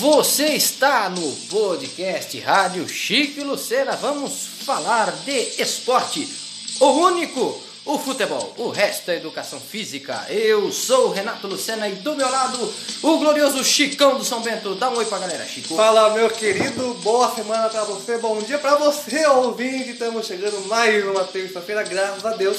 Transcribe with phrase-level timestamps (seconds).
[0.00, 3.92] Você está no podcast Rádio Chico e Lucena.
[3.96, 6.26] Vamos falar de esporte.
[6.80, 8.54] O único, o futebol.
[8.56, 10.24] O resto é educação física.
[10.30, 14.74] Eu sou o Renato Lucena e do meu lado, o glorioso Chicão do São Bento.
[14.74, 15.76] Dá um oi pra galera, Chico.
[15.76, 16.94] Fala, meu querido.
[17.02, 18.16] Boa semana pra você.
[18.16, 19.90] Bom dia pra você, ouvinte.
[19.90, 22.56] Estamos chegando mais uma terça-feira, graças a Deus,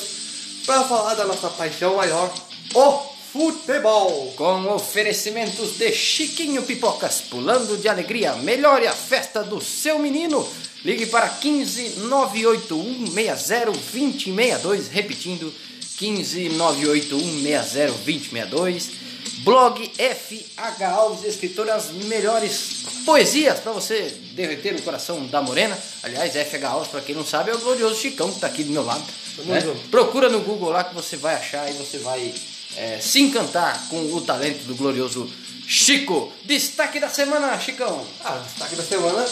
[0.63, 2.31] pra falar da nossa paixão maior,
[2.75, 4.33] o futebol.
[4.35, 8.33] Com oferecimentos de Chiquinho Pipocas, pulando de alegria.
[8.35, 10.45] Melhore a festa do seu menino.
[10.83, 15.53] Ligue para 15 981 60 2062, repetindo
[15.97, 19.01] 15 981 60 2062.
[19.43, 25.77] Blog FH Alves, escritor as melhores poesias para você derreter o coração da morena.
[26.03, 28.71] Aliás, FH Alves, para quem não sabe, é o glorioso Chicão que está aqui do
[28.71, 29.03] meu lado.
[29.45, 29.61] Né?
[29.89, 32.33] Procura no Google lá que você vai achar e você vai
[32.75, 35.29] é, se encantar com o talento do glorioso
[35.67, 36.31] Chico.
[36.45, 38.05] Destaque da semana, Chicão.
[38.23, 39.25] Ah, destaque da semana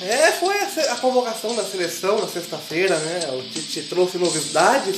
[0.00, 3.20] é, foi a, a convocação da seleção na sexta-feira, né?
[3.32, 4.96] O Tite trouxe novidades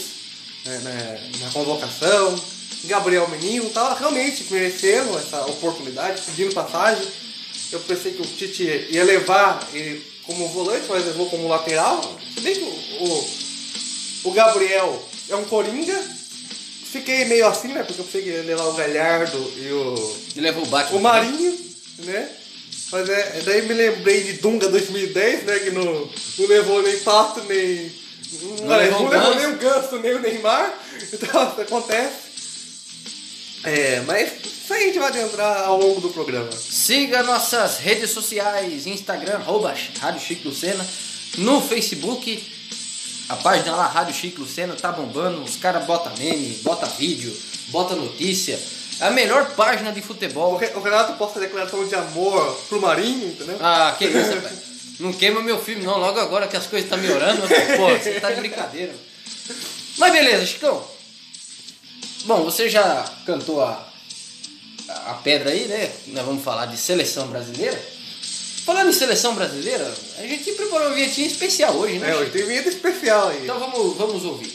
[0.65, 2.39] né, né, na convocação.
[2.85, 7.07] Gabriel Menino estava realmente merecendo essa oportunidade, pedindo passagem.
[7.73, 12.03] Eu pensei que o Tite ia levar ele como volante, mas levou como lateral.
[12.35, 13.31] Se bem que o, o,
[14.25, 16.20] o Gabriel é um coringa.
[16.91, 17.85] Fiquei meio assim, né?
[17.85, 20.99] Porque eu pensei que ia levar o Galhardo e o, Ele levou o Batman.
[20.99, 21.59] o Marinho,
[21.99, 22.29] né?
[22.91, 25.59] Mas é, daí me lembrei de Dunga 2010, né?
[25.61, 27.93] Que não, não levou nem Pato, nem.
[28.63, 30.79] Não, levou não levou nem o Ganso, nem o Neymar.
[31.13, 32.31] Então, acontece.
[33.65, 36.51] É, mas isso aí a gente vai adentrar ao longo do programa.
[36.53, 40.87] Siga nossas redes sociais, Instagram, arroba Rádio Chico Lucena,
[41.39, 42.43] no Facebook,
[43.31, 47.35] a página lá, Rádio Chico Lucena, tá bombando, os caras botam meme, bota vídeo,
[47.69, 48.59] bota notícia,
[49.01, 50.57] é a melhor página de O futebol.
[50.57, 53.57] Re- o Renato posta declaração de amor pro Marinho, entendeu?
[53.61, 54.71] Ah, que isso, rapaz.
[54.99, 57.41] Não queima meu filme não, logo agora que as coisas estão melhorando,
[57.77, 58.95] pô, você tá de brincadeira.
[59.97, 60.85] Mas beleza, Chicão.
[62.25, 63.83] Bom, você já cantou a,
[65.07, 65.91] a pedra aí, né?
[66.09, 67.81] Nós vamos falar de seleção brasileira.
[68.71, 69.85] Falando em seleção brasileira,
[70.17, 72.13] a gente preparou uma vinhetinha especial hoje, né?
[72.13, 73.43] É, hoje tem vinheta especial aí.
[73.43, 74.49] Então vamos, vamos ouvir.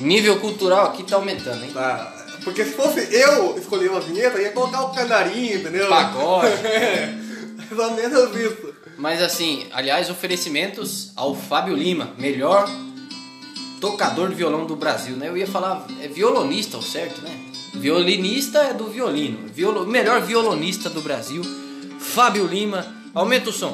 [0.00, 1.70] Nível cultural aqui tá aumentando, hein?
[1.70, 2.19] Tá.
[2.44, 5.88] Porque se fosse eu escolher uma vinheta, ia colocar o canarinho, entendeu?
[5.88, 6.48] Pagode.
[7.70, 8.74] É, mais ou menos isso.
[8.96, 12.68] Mas assim, aliás, oferecimentos ao Fábio Lima, melhor
[13.80, 15.28] tocador de violão do Brasil, né?
[15.28, 17.30] Eu ia falar, é violonista, o certo, né?
[17.72, 19.48] Violinista é do violino.
[19.54, 21.42] Violo, melhor violonista do Brasil,
[21.98, 22.84] Fábio Lima.
[23.14, 23.72] Aumenta o som.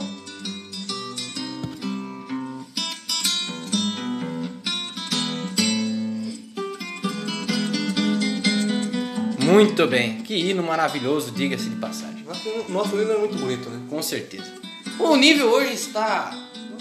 [9.46, 12.24] Muito bem, que hino maravilhoso, diga-se de passagem.
[12.24, 13.80] Nosso, nosso hino é muito bonito, né?
[13.88, 14.52] Com certeza.
[14.98, 16.32] O nível hoje está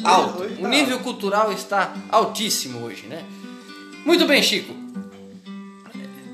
[0.03, 0.43] alto.
[0.43, 1.03] Hoje O tá nível alto.
[1.03, 3.23] cultural está altíssimo hoje, né?
[4.05, 4.73] Muito bem, Chico.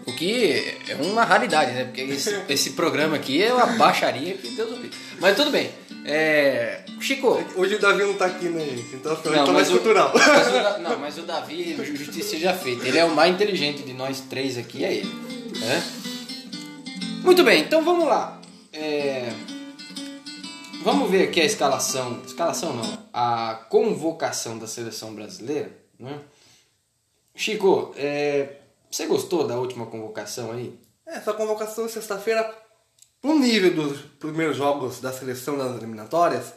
[0.07, 1.85] O que é uma raridade, né?
[1.85, 4.89] Porque esse, esse programa aqui é uma baixaria que Deus ouviu.
[5.19, 5.69] Mas tudo bem.
[6.05, 6.81] É...
[6.99, 7.43] Chico.
[7.55, 8.95] Hoje o Davi não tá aqui, né, gente?
[8.95, 10.11] Então Não, mas mais o, cultural.
[10.13, 12.87] mas o Da- não, mas o Davi, justiça seja feita.
[12.87, 15.09] Ele é o mais inteligente de nós três aqui, é ele.
[15.59, 15.83] né?
[17.21, 18.39] Muito bem, então vamos lá.
[18.73, 19.31] É,
[20.83, 22.23] Vamos ver aqui a escalação.
[22.25, 25.71] Escalação não, a convocação da seleção brasileira.
[25.99, 26.19] Né?
[27.35, 28.55] Chico, é,
[28.89, 30.75] você gostou da última convocação aí?
[31.05, 32.51] Essa convocação sexta-feira,
[33.21, 36.51] pro nível dos primeiros jogos da seleção nas eliminatórias,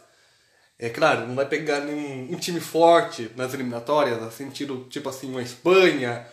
[0.79, 5.31] é claro, não vai pegar nenhum um time forte nas eliminatórias, assim, tiro, tipo assim,
[5.31, 6.27] uma Espanha,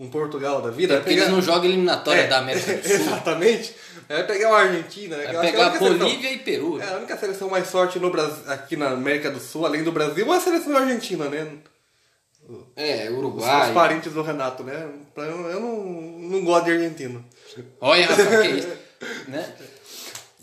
[0.00, 0.94] um Portugal da vida.
[0.94, 2.96] É porque eles pegar- não jogam eliminatória É, da América do Sul.
[2.96, 3.74] Exatamente.
[4.08, 5.24] Vai pegar uma Argentina, né?
[5.26, 6.80] Vai é a pegar seleção- Bolívia e Peru.
[6.80, 9.92] É, a única seleção mais forte no Brasil, aqui na América do Sul, além do
[9.92, 11.46] Brasil, é a seleção argentina, né?
[12.74, 13.68] É, Os, Uruguai.
[13.68, 14.88] os parentes do Renato, né?
[15.16, 17.24] Eu, não, não gosto de argentino.
[17.80, 18.68] Olha, que isso.
[19.28, 19.48] Né?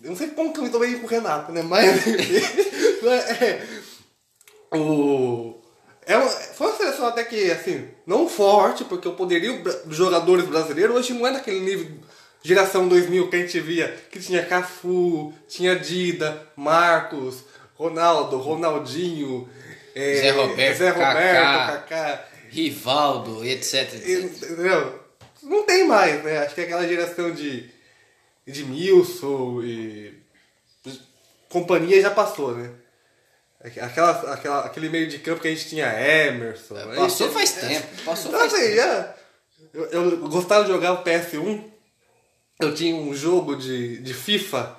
[0.02, 1.62] Eu não sei como que eu me tomei com o Renato, né?
[1.64, 1.86] Mas.
[3.42, 3.62] é,
[4.72, 5.57] o,
[6.08, 10.46] é uma, foi uma seleção até que, assim, não forte, porque o poderio dos jogadores
[10.46, 11.98] brasileiros hoje não é daquele nível
[12.42, 17.44] geração 2000 que a gente via, que tinha Cafu, tinha Dida, Marcos,
[17.76, 19.50] Ronaldo, Ronaldinho,
[19.94, 22.26] é, Zé Roberto, Zé Roberto, Kaká.
[22.50, 24.52] Rivaldo, etc, etc.
[24.52, 25.00] Entendeu?
[25.44, 26.40] Não tem mais, né?
[26.40, 27.70] Acho que é aquela geração de,
[28.48, 30.14] Edmilson e.
[31.50, 32.72] Companhia já passou, né?
[33.68, 36.76] Aquela, aquela, aquele meio de campo que a gente tinha Emerson.
[36.96, 37.88] Passou aí, faz é, tempo.
[38.06, 38.76] Passou então, faz assim, tempo.
[38.76, 39.16] já,
[39.74, 41.64] eu, eu gostava de jogar o PS1.
[42.60, 44.76] Eu tinha um jogo de, de FIFA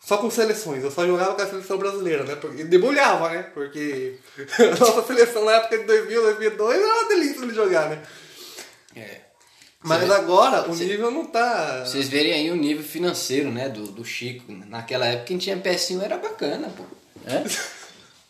[0.00, 0.82] só com seleções.
[0.82, 2.36] Eu só jogava com a seleção brasileira, né?
[2.36, 3.42] Porque debulhava, né?
[3.54, 4.16] Porque
[4.58, 8.02] a nossa seleção na época de 2000, 2002 era uma delícia de jogar, né?
[8.96, 9.20] É.
[9.82, 11.84] Mas Cê agora o nível não tá.
[11.84, 14.50] Vocês verem aí o nível financeiro, né, do, do Chico.
[14.50, 16.84] Naquela época quem tinha PS1 era bacana, pô.
[17.26, 17.44] É?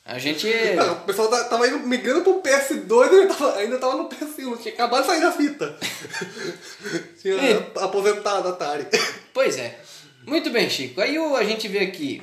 [0.05, 0.47] A gente.
[0.77, 4.09] Não, o pessoal tá- tava indo, migrando pro PS2 e ainda tava, ainda tava no
[4.09, 5.79] PS1, tinha acabado de sair da fita.
[7.21, 7.73] tinha É.
[7.81, 8.87] aposentado a Atari.
[9.33, 9.79] Pois é.
[10.27, 11.01] Muito bem, Chico.
[11.01, 12.23] Aí a gente vê aqui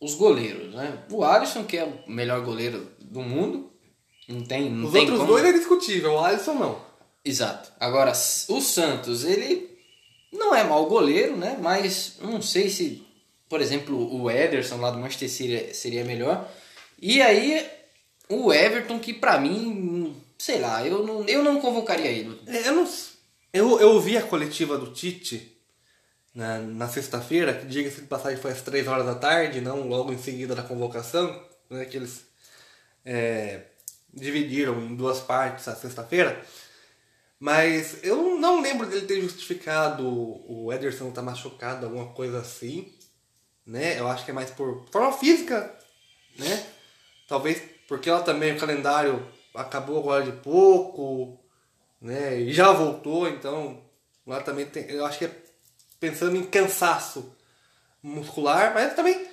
[0.00, 0.98] os goleiros, né?
[1.10, 3.70] O Alisson, que é o melhor goleiro do mundo.
[4.28, 5.32] Não tem, não Os tem outros como.
[5.32, 6.80] dois é discutível, o Alisson não.
[7.24, 7.70] Exato.
[7.80, 9.68] Agora, o Santos, ele
[10.32, 11.58] não é mau goleiro, né?
[11.60, 13.02] Mas não sei se,
[13.48, 16.48] por exemplo, o Ederson lá do Manchester seria melhor.
[17.00, 17.68] E aí,
[18.28, 22.40] o Everton, que pra mim, sei lá, eu não, eu não convocaria ele.
[22.46, 22.88] É, Eu, não,
[23.52, 25.56] eu, eu ouvi a coletiva do Tite
[26.34, 30.12] na, na sexta-feira, que diga-se de passagem foi às 3 horas da tarde, não logo
[30.12, 32.26] em seguida da convocação, né, que eles
[33.04, 33.62] é,
[34.12, 36.40] dividiram em duas partes a sexta-feira.
[37.40, 42.92] Mas eu não lembro dele ter justificado o Ederson estar machucado, alguma coisa assim.
[43.64, 43.98] Né?
[43.98, 45.72] Eu acho que é mais por forma física,
[46.36, 46.66] né?
[47.28, 51.38] Talvez porque ela também, o calendário acabou agora de pouco,
[52.00, 52.40] né?
[52.40, 53.82] E já voltou, então
[54.26, 54.90] lá também tem.
[54.90, 55.30] Eu acho que é
[56.00, 57.36] pensando em cansaço
[58.02, 59.26] muscular, mas também,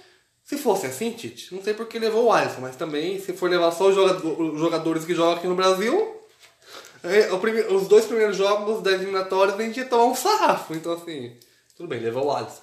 [0.44, 3.71] se fosse assim, Tite, não sei porque levou o Alisson, mas também, se for levar
[3.71, 6.21] só os jogador- os jogadores que jogam aqui no Brasil,
[7.03, 7.31] é,
[7.71, 10.74] os dois primeiros jogos das eliminatórias a gente ia tomar um sarrafo.
[10.74, 11.38] Então, assim,
[11.77, 12.62] tudo bem, levou o Alisson.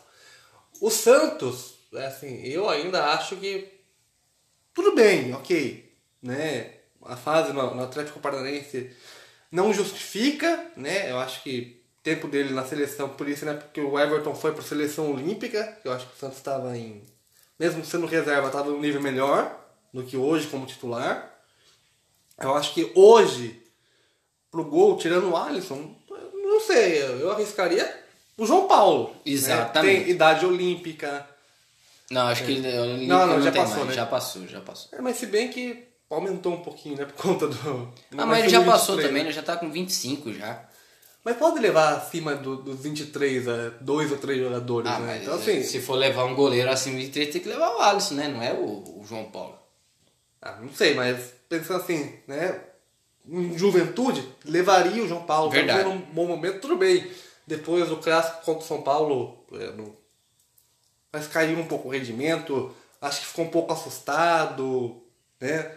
[0.81, 3.72] O Santos, é assim, eu ainda acho que
[4.75, 5.93] tudo bem, ok,
[6.23, 6.75] né?
[7.05, 8.91] A fase no, no Atlético Paranaense
[9.51, 11.11] não justifica, né?
[11.11, 13.55] Eu acho que tempo dele na seleção, por isso, né?
[13.55, 17.03] Porque o Everton foi para a seleção olímpica, eu acho que o Santos estava em,
[17.59, 19.59] mesmo sendo reserva, estava em um nível melhor
[19.93, 21.31] do que hoje como titular.
[22.41, 23.63] Eu acho que hoje,
[24.51, 25.95] pro gol, tirando o Alisson,
[26.33, 28.03] não sei, eu arriscaria
[28.37, 29.11] o João Paulo.
[29.11, 29.21] né?
[29.27, 30.05] Exatamente.
[30.05, 31.29] Tem idade olímpica.
[32.13, 33.89] Não, acho que ele, ele Não, não, não já tem passou, mais.
[33.89, 33.95] né?
[33.95, 34.99] Já passou, já passou.
[34.99, 37.05] É, mas se bem que aumentou um pouquinho, né?
[37.07, 37.93] Por conta do.
[38.19, 39.29] Ah, mas ele já passou 23, também, né?
[39.31, 40.63] ele já tá com 25 já.
[41.25, 45.21] Mas pode levar acima do, dos 23 a dois ou três jogadores, Ah, né?
[45.23, 45.63] Então, assim.
[45.63, 48.29] se for levar um goleiro acima de 23, tem que levar o Alisson, né?
[48.29, 49.57] Não é o, o João Paulo.
[50.41, 52.61] Ah, não sei, mas pensando assim, né?
[53.29, 55.49] Em juventude, levaria o João Paulo.
[55.51, 55.79] tá Verdade.
[55.85, 57.09] vivendo um bom momento, tudo bem.
[57.47, 59.97] Depois do clássico contra o São Paulo, é, no-
[61.13, 62.75] mas caiu um pouco o rendimento.
[63.01, 65.03] Acho que ficou um pouco assustado,
[65.41, 65.73] né?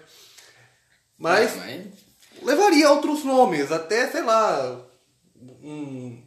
[1.18, 1.86] Mas mas
[2.44, 4.80] levaria outros nomes, até, sei lá,
[5.64, 6.22] um.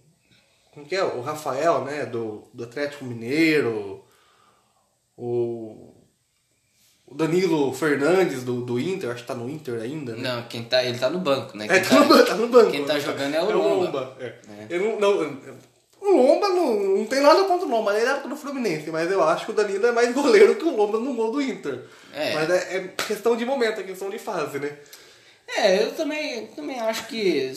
[0.72, 1.02] Como que é?
[1.04, 2.06] O Rafael, né?
[2.06, 4.04] Do, do Atlético Mineiro.
[5.16, 5.94] O.
[7.10, 10.22] O Danilo Fernandes do, do Inter, acho que tá no Inter ainda, né?
[10.30, 11.64] Não, quem tá, ele tá no banco, né?
[11.64, 12.70] É, Quem tá no, ban- tá no banco.
[12.70, 13.00] quem tá né?
[13.00, 14.14] jogando é o Lomba.
[14.20, 14.34] É.
[14.68, 15.40] Eu não, não,
[16.12, 19.22] o Lomba não, não tem nada contra o Lomba, ele era do Fluminense, mas eu
[19.22, 21.80] acho que o Danilo é mais goleiro que o Lomba no gol do Inter.
[22.12, 22.34] É.
[22.34, 24.76] Mas é, é questão de momento, é questão de fase, né?
[25.56, 27.52] É, eu também, também acho que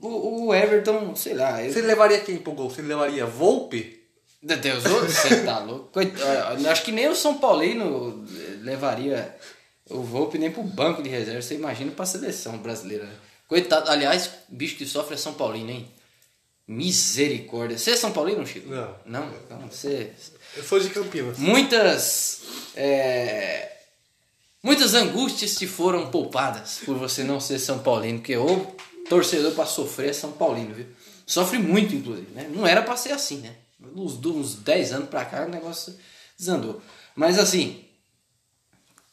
[0.00, 1.62] o, o Everton, sei lá.
[1.62, 2.68] Eu, Você levaria quem pro gol?
[2.68, 4.02] Você levaria Volpe?
[4.42, 5.88] Meu Deus, você tá louco.
[5.90, 8.22] Coit- eh, acho que nem o São Paulino
[8.60, 9.34] levaria
[9.88, 11.40] o Volpe nem pro banco de reserva.
[11.40, 13.08] Você imagina pra seleção brasileira.
[13.48, 15.90] Coitado, aliás, bicho que sofre é São Paulino, hein?
[16.66, 17.76] Misericórdia.
[17.76, 18.68] Você é São Paulino, Chico?
[18.68, 18.94] Não.
[19.04, 19.34] Não?
[19.44, 20.12] Então você.
[20.56, 21.38] Eu sou de Campinas.
[21.38, 22.42] Muitas.
[22.74, 23.72] é,
[24.62, 28.74] muitas angústias te foram poupadas por você não ser São Paulino, porque o
[29.08, 30.86] torcedor pra sofrer é São Paulino, viu?
[31.26, 32.50] Sofre muito, inclusive, né?
[32.54, 33.54] Não era pra ser assim, né?
[33.94, 35.94] Uns, uns 10 anos pra cá o negócio
[36.38, 36.80] desandou.
[37.14, 37.84] Mas assim,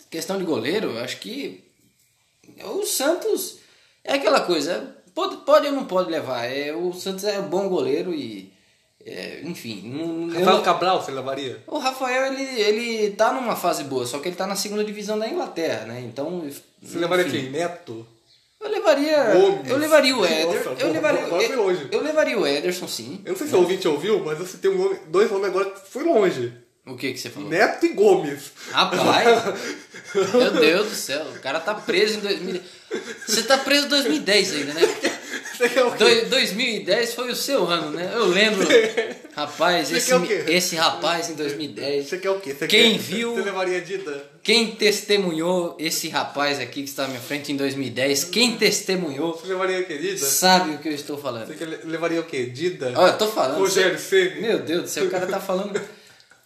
[0.10, 1.64] questão de goleiro, eu acho que
[2.64, 3.58] o Santos
[4.04, 6.46] é aquela coisa, pode, pode ou não pode levar.
[6.46, 8.52] É, o Santos é bom goleiro e.
[9.06, 11.64] é, enfim, não, eu Rafael Cabral, você levaria?
[11.68, 15.18] o Rafael, ele, ele tá numa fase boa, só que ele tá na segunda divisão
[15.18, 16.02] da Inglaterra, né?
[16.02, 16.44] Então.
[16.82, 17.50] Você levaria quem?
[17.50, 18.06] Neto?
[18.60, 19.34] Eu levaria.
[19.34, 19.70] Gomes.
[19.70, 20.66] Eu levaria o Nossa, Eder.
[20.68, 23.20] eu, bom, levaria, eu, eu levaria o Ederson, sim.
[23.26, 25.72] Eu não sei se o ouvinte ouviu, mas você tem um nome, dois nomes agora
[25.72, 26.54] que foi longe.
[26.86, 27.48] O que que você falou?
[27.48, 28.52] Neto e Gomes.
[28.72, 29.28] Rapaz!
[30.34, 32.64] meu Deus do céu, o cara tá preso em 2010.
[33.28, 34.82] Você tá preso em 2010 ainda, né?
[35.56, 35.98] Você quer o quê?
[36.00, 38.10] Doi- 2010 foi o seu ano, né?
[38.16, 38.68] Eu lembro.
[39.36, 40.12] Rapaz, esse,
[40.48, 42.08] esse rapaz em 2010.
[42.10, 42.52] Você quer o quê?
[42.56, 44.26] Você Quem quer- viu- Você levaria Dida?
[44.42, 49.48] Quem testemunhou esse rapaz aqui que está à minha frente em 2010, quem testemunhou, Você
[49.48, 49.98] levaria o quê?
[50.00, 50.18] Dida?
[50.26, 51.46] sabe o que eu estou falando.
[51.46, 52.48] Você quer- levaria o quê?
[52.48, 52.92] Dida?
[52.96, 53.60] Olha, eu tô falando.
[53.60, 54.42] Rogério Ceni?
[54.42, 55.80] Meu Deus do céu, o cara tá falando.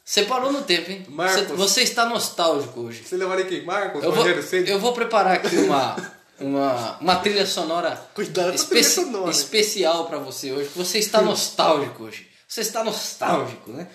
[0.07, 1.03] Você parou no tempo, hein?
[1.09, 1.47] Marcos.
[1.47, 3.03] Você, você está nostálgico hoje.
[3.03, 3.65] Você levaria quem?
[3.65, 4.03] Marcos?
[4.03, 5.95] Eu vou, eu vou preparar aqui uma,
[6.39, 9.31] uma, uma trilha sonora, Cuidado espe- trilha sonora.
[9.31, 10.69] especial pra você hoje.
[10.75, 12.27] Você está nostálgico hoje.
[12.47, 13.87] Você está nostálgico, né?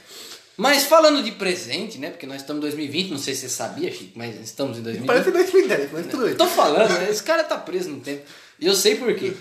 [0.57, 2.11] Mas falando de presente, né?
[2.11, 5.07] Porque nós estamos em 2020, não sei se você sabia, Chico, mas estamos em 2020.
[5.07, 6.35] Parece 2010, mas tudo bem.
[6.35, 7.09] Tô falando, né?
[7.09, 8.23] esse cara tá preso no tempo.
[8.59, 9.33] E eu sei por quê.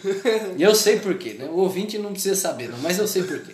[0.55, 1.45] E eu sei por quê, né?
[1.45, 3.53] O ouvinte não precisa saber, não, mas eu sei por quê.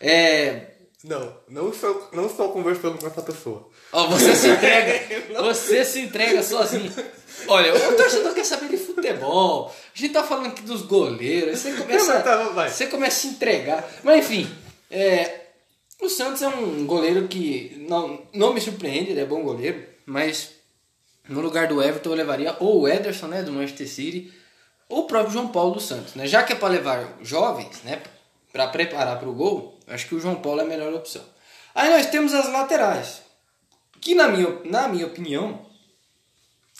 [0.00, 0.70] É,
[1.04, 3.68] Não, não estou, não estou conversando com essa pessoa.
[3.92, 4.96] Ó, você se entrega.
[5.44, 6.92] Você se entrega sozinho.
[7.46, 9.72] Olha, o torcedor quer saber de futebol.
[9.94, 11.60] A gente tá falando aqui dos goleiros.
[11.60, 12.70] Você começa, Não, tá, vai.
[12.70, 13.88] você começa a se entregar.
[14.02, 14.50] Mas enfim,
[14.90, 15.42] é,
[16.00, 20.50] o Santos é um goleiro que não, não me surpreende, ele é bom goleiro, mas
[21.28, 24.32] no lugar do Everton eu levaria ou o Ederson, né, do Manchester City,
[24.88, 26.26] ou o próprio João Paulo do Santos, né?
[26.26, 28.00] Já que é para levar jovens, né,
[28.56, 31.22] para preparar para o gol, eu acho que o João Paulo é a melhor opção.
[31.74, 33.20] Aí nós temos as laterais,
[34.00, 35.60] que na minha, na minha opinião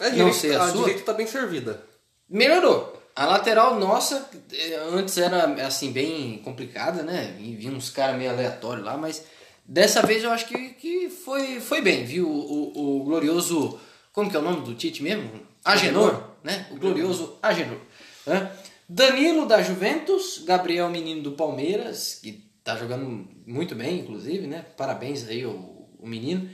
[0.00, 0.84] A Não direita, sei a a sua.
[0.84, 1.82] direita tá bem servida.
[2.28, 2.94] melhorou.
[3.14, 7.34] A lateral nossa, eh, antes era assim, bem complicada, né?
[7.40, 9.22] E Vinha uns caras meio aleatórios lá, mas
[9.64, 12.26] dessa vez eu acho que, que foi, foi bem, viu?
[12.28, 13.78] O, o, o glorioso.
[14.12, 15.30] Como que é o nome do Tite mesmo?
[15.64, 16.66] Agenor, né?
[16.70, 17.78] O glorioso Agenor.
[18.26, 18.50] né?
[18.88, 24.64] Danilo da Juventus, Gabriel Menino do Palmeiras, que tá jogando muito bem, inclusive, né?
[24.76, 26.48] Parabéns aí o, o menino.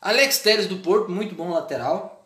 [0.00, 2.22] Alex Teres do Porto, muito bom lateral.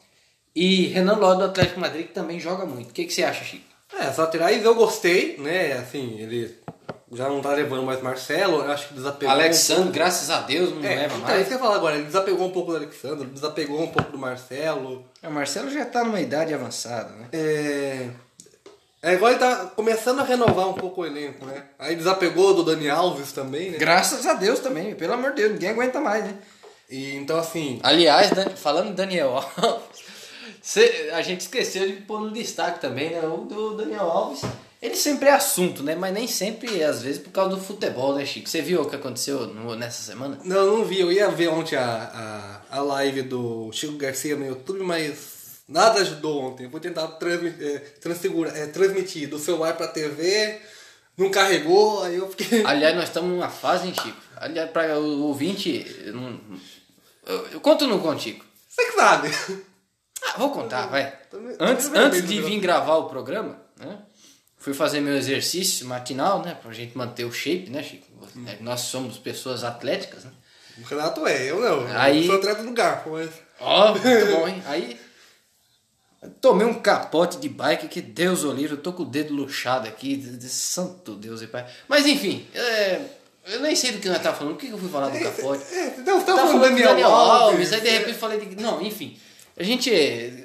[0.54, 2.90] E Renan Lodi do Atlético Madrid, que também joga muito.
[2.90, 3.64] O que, que você acha, Chico?
[3.96, 5.72] É, as laterais eu gostei, né?
[5.74, 6.58] Assim, ele
[7.12, 9.32] já não tá levando mais Marcelo, eu acho que desapegou.
[9.32, 11.40] Alexandre, graças a Deus, não É, leva então, mais.
[11.40, 14.10] isso que eu ia falar agora, ele desapegou um pouco do Alexandre, desapegou um pouco
[14.12, 15.06] do Marcelo.
[15.22, 17.28] O Marcelo já tá numa idade avançada, né?
[17.32, 18.10] É.
[19.00, 21.64] É, agora ele tá começando a renovar um pouco o elenco, né?
[21.78, 23.78] Aí desapegou do Dani Alves também, né?
[23.78, 26.34] Graças a Deus também, pelo amor de Deus, ninguém aguenta mais, né?
[26.90, 27.78] E então assim.
[27.82, 29.98] Aliás, Dan- falando em Daniel Alves,
[30.62, 33.20] cê- a gente esqueceu de pôr no destaque também, né?
[33.26, 34.40] O do Daniel Alves,
[34.82, 35.94] ele sempre é assunto, né?
[35.94, 38.48] Mas nem sempre, às vezes, por causa do futebol, né, Chico?
[38.48, 40.38] Você viu o que aconteceu no- nessa semana?
[40.44, 44.34] Não, eu não vi, eu ia ver ontem a, a, a live do Chico Garcia
[44.34, 45.37] no YouTube, mas
[45.68, 46.68] nada ajudou ontem.
[46.70, 47.04] Fui tentar
[47.60, 50.58] é, transfigura- é, transmitir do celular pra TV,
[51.16, 52.64] não carregou, aí eu fiquei.
[52.66, 54.16] Aliás, nós estamos numa fase, hein, Chico?
[54.36, 56.40] Aliás, para o ouvinte, eu, não-
[57.26, 58.44] eu, eu conto ou não conto, Chico?
[58.68, 59.28] Você que sabe.
[60.24, 61.12] Ah, vou contar, vai.
[61.30, 63.98] Também- Antes, antes de vir gravar o programa, né?
[64.60, 66.56] Fui fazer meu exercício matinal, né?
[66.60, 68.06] Pra gente manter o shape, né, Chico?
[68.60, 70.32] Nós somos pessoas atléticas, né?
[70.78, 71.86] O Renato é, eu não.
[71.96, 73.30] Aí- Eu sou atleta do garfo, mas.
[73.60, 74.62] Ó, muito bom, hein?
[74.66, 75.00] Aí
[76.40, 79.86] tomei um capote de bike que Deus o livre, eu tô com o dedo luxado
[79.88, 81.66] aqui, de- de santo Deus e pai.
[81.88, 83.00] Mas enfim, é,
[83.46, 85.18] eu nem sei do que nós tá falando, o que que eu fui falar do
[85.20, 85.62] capote?
[85.72, 87.72] É, não, você tá Tava falando falando do Daniel, Daniel Alves, Alves.
[87.72, 88.56] aí de repente falei de...
[88.60, 89.16] Não, enfim,
[89.56, 89.92] a gente...
[89.94, 90.44] é-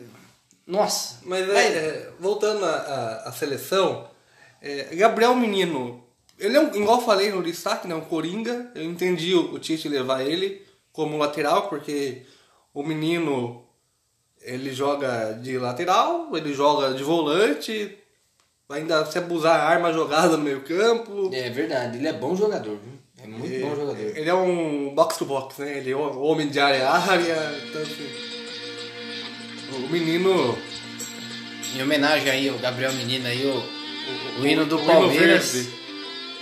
[0.67, 4.07] Nossa, Mas é, é, voltando à, seleção,
[4.61, 6.03] é, Gabriel Menino,
[6.39, 8.71] ele é um, igual eu falei no destaque, né, um coringa.
[8.75, 10.61] Eu entendi o, o Tite levar ele
[10.93, 12.21] como lateral, porque
[12.73, 13.62] o menino
[14.43, 17.97] ele joga de lateral, ele joga de volante,
[18.69, 21.29] ainda se abusar a arma jogada no meio campo.
[21.33, 22.93] É verdade, ele é bom jogador, viu?
[23.23, 24.17] É muito bom jogador.
[24.17, 25.77] Ele é um box to box, né?
[25.77, 27.61] Ele é um homem de área a área.
[27.67, 28.09] Então, assim,
[29.75, 30.57] o menino.
[31.75, 35.53] Em homenagem aí ao Gabriel Menino aí, o, o hino do o hino Palmeiras.
[35.53, 35.83] verde.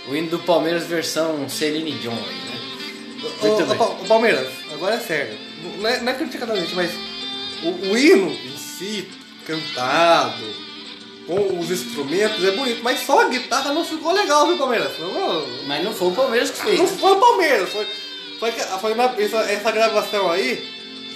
[0.08, 2.60] O hino do Palmeiras versão Celine Dion aí, né?
[3.40, 3.80] Muito ô, bem.
[3.80, 5.38] Ô, Palmeiras, agora é sério.
[5.78, 6.90] Não é, não é criticadamente, mas
[7.64, 9.08] o, o hino em si,
[9.46, 10.44] cantado,
[11.26, 12.82] com os instrumentos, é bonito.
[12.82, 14.98] Mas só a guitarra não ficou legal, viu, Palmeiras?
[14.98, 16.78] Não, Mas não foi o Palmeiras que fez.
[16.78, 17.68] não foi o Palmeiras.
[17.70, 17.86] Foi,
[18.40, 20.68] foi, que- foi na- essa, essa gravação aí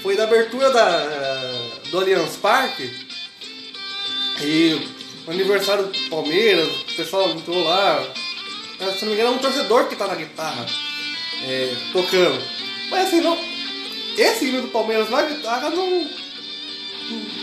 [0.03, 1.53] foi da abertura da,
[1.91, 2.91] do Allianz Parque.
[4.43, 4.81] E
[5.26, 8.07] o aniversário do Palmeiras, o pessoal entrou lá.
[8.99, 10.67] Se não me engano, é um torcedor que tá na guitarra
[11.43, 12.43] é, tocando.
[12.91, 13.37] Mas assim, não.
[14.19, 16.07] Esse hino do Palmeiras na guitarra não.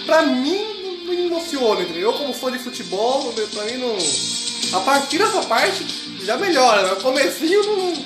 [0.06, 0.66] Pra mim
[1.06, 2.12] não me emociona, entendeu?
[2.12, 3.98] Eu como fã de futebol, pra mim não.
[4.78, 5.86] A partir dessa parte
[6.24, 6.94] já melhora, né?
[6.94, 8.06] O comecinho não.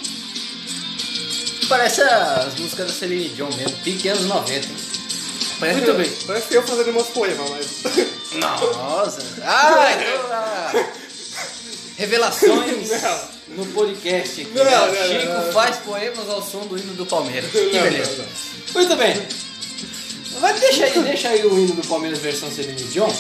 [1.70, 4.68] Parece as músicas da Celine Dion mesmo, pique anos 90.
[4.68, 4.76] hein?
[5.60, 6.12] Parece, Muito bem.
[6.28, 7.84] Parece eu fazendo meus poemas, mas.
[8.40, 9.20] Nossa!
[9.44, 10.72] Ah, então, ah.
[11.98, 13.20] Revelações Não.
[13.58, 14.42] no podcast.
[14.42, 14.72] aqui, Não, né?
[14.72, 15.52] não, não, Chico não, não.
[15.54, 17.50] faz poemas ao som do hino do Palmeiras.
[17.52, 18.12] Que beleza.
[18.18, 18.74] não, não.
[18.74, 19.28] Muito bem.
[20.40, 23.12] Vai, deixa, aí, deixa aí o hino do Palmeiras versão Celine Dion.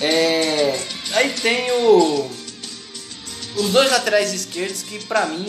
[0.00, 0.78] É,
[1.12, 2.30] aí tem o,
[3.56, 5.46] os dois laterais esquerdos que pra mim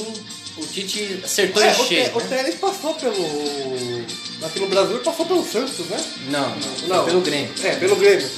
[0.58, 2.16] o Tite acertou É, em o, cheio.
[2.16, 2.52] O né?
[2.60, 4.06] Passou pelo.
[4.44, 6.06] Aqui no Brasil passou pelo Santos, né?
[6.30, 6.50] Não,
[6.88, 7.50] não, foi pelo Grêmio.
[7.64, 8.30] É, pelo Grêmio.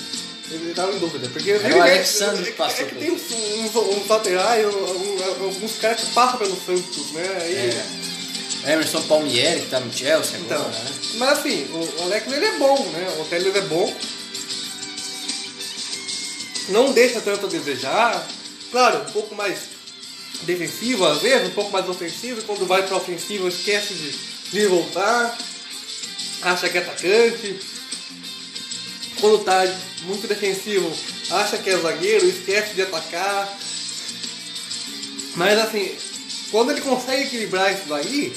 [0.52, 1.28] Ele tava em dúvida.
[1.30, 5.22] Porque Era o Alexandre que é, passou É que tem uns, uns, uns laterais, uns-
[5.42, 7.38] alguns caras que passam pelo Santos, né?
[7.42, 7.86] Aí, É.
[8.66, 10.92] Emerson Palmieri, que tá no Chelsea Então, agora, né?
[11.16, 13.18] mas assim, o Alex ele é bom, né?
[13.20, 13.96] O Telles é bom.
[16.70, 18.28] Não deixa tanto a desejar.
[18.72, 19.60] Claro, um pouco mais
[20.42, 22.42] defensivo às vezes, um pouco mais ofensivo.
[22.44, 24.12] Quando vai pra ofensiva esquece de,
[24.52, 25.38] de voltar.
[26.42, 27.60] Acha que é atacante.
[29.22, 29.64] Quando tá
[30.04, 30.92] muito defensivo,
[31.32, 33.58] acha que é zagueiro, esquece de atacar.
[35.36, 35.96] Mas assim,
[36.52, 38.34] quando ele consegue equilibrar isso daí,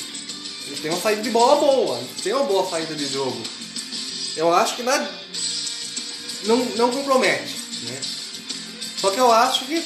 [0.71, 3.41] ele tem uma saída de bola boa, tem uma boa saída de jogo.
[4.37, 5.09] Eu acho que na...
[6.45, 8.01] não, não compromete, né?
[9.01, 9.83] Só que eu acho que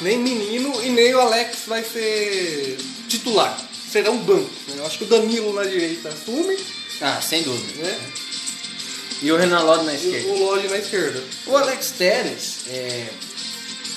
[0.00, 3.58] nem menino e nem o Alex vai ser titular.
[3.90, 4.50] Serão bancos.
[4.68, 4.76] Né?
[4.78, 6.56] Eu acho que o Danilo na direita assume,
[7.00, 7.82] Ah, sem dúvida.
[7.84, 8.00] né?
[9.20, 10.28] E o Renan Lodi na E esquerda.
[10.28, 11.24] o Lodge na esquerda.
[11.46, 13.06] O Alex Telles, é,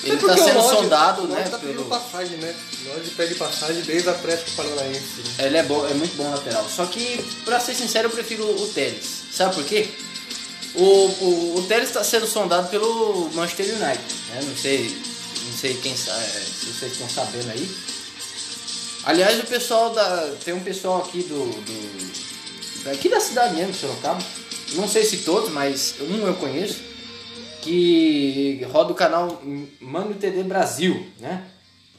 [0.08, 1.48] ele o sendo Lodge- sondado, Lodge né?
[1.48, 1.88] tá pedindo Pelo...
[1.88, 2.54] passagem, né?
[2.86, 5.00] Lodge pede passagem desde a Atlético Paranaense.
[5.38, 5.46] Né?
[5.46, 6.66] Ele é, bom, é muito bom lateral.
[6.68, 9.06] Só que, pra ser sincero, eu prefiro o Telles.
[9.32, 9.88] Sabe por quê?
[10.74, 14.14] O, o, o Telles está sendo sondado pelo Manchester United.
[14.30, 14.40] Né?
[14.42, 14.96] Não sei,
[15.44, 17.68] não sei quem é, se vocês estão sabendo aí.
[19.04, 20.32] Aliás, o pessoal da.
[20.44, 21.44] Tem um pessoal aqui do.
[21.44, 24.18] do daqui da cidade mesmo, Sorocaba.
[24.72, 26.95] Não sei se todos, mas um eu conheço.
[27.70, 29.42] Que roda o canal
[29.80, 31.44] Mano TD Brasil, né?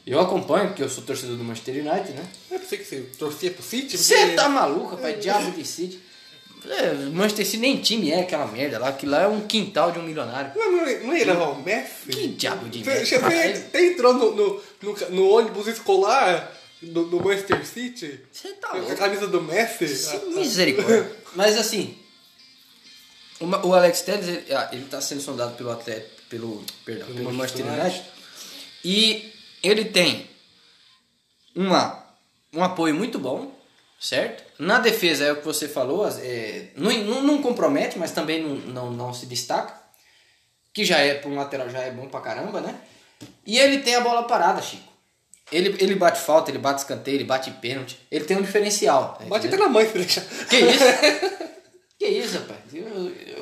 [0.06, 2.24] Eu acompanho, porque eu sou torcedor do Manchester United, né?
[2.50, 3.98] Eu pensei que você torcia pro City.
[3.98, 5.20] Você porque- tá maluco, rapaz?
[5.20, 6.00] Diabo de City.
[6.66, 8.88] É, Manchester City nem time é aquela merda lá.
[8.88, 10.52] Aquilo lá é um quintal de um milionário.
[10.56, 12.08] Não, não, não ia levar o Messi?
[12.10, 13.04] Que diabo de merda.
[13.04, 16.52] você, você entrou no, no, no, no ônibus escolar
[16.82, 18.96] do, do Manchester City Você tá com a louco.
[18.96, 20.18] camisa do Messi?
[20.18, 21.12] Que Misericórdia.
[21.36, 21.94] Mas assim,
[23.40, 27.32] o o Alex Telles, ele, ah, ele tá sendo sondado pelo Atlético, pelo, perdão, pelo
[27.32, 28.04] Manchester United.
[28.84, 30.28] E ele tem
[31.54, 32.04] uma,
[32.52, 33.52] um apoio muito bom,
[34.00, 34.44] certo?
[34.58, 38.56] Na defesa é o que você falou, é, não, não, não compromete, mas também não,
[38.56, 39.78] não, não se destaca.
[40.72, 42.78] Que já é, para um lateral, já é bom pra caramba, né?
[43.44, 44.86] E ele tem a bola parada, Chico.
[45.50, 47.98] Ele, ele bate falta, ele bate escanteio, ele bate pênalti.
[48.10, 49.16] Ele tem um diferencial.
[49.18, 50.22] tá Bate até na mãe, deixar.
[50.22, 50.84] Que isso?
[51.98, 52.60] que isso, rapaz?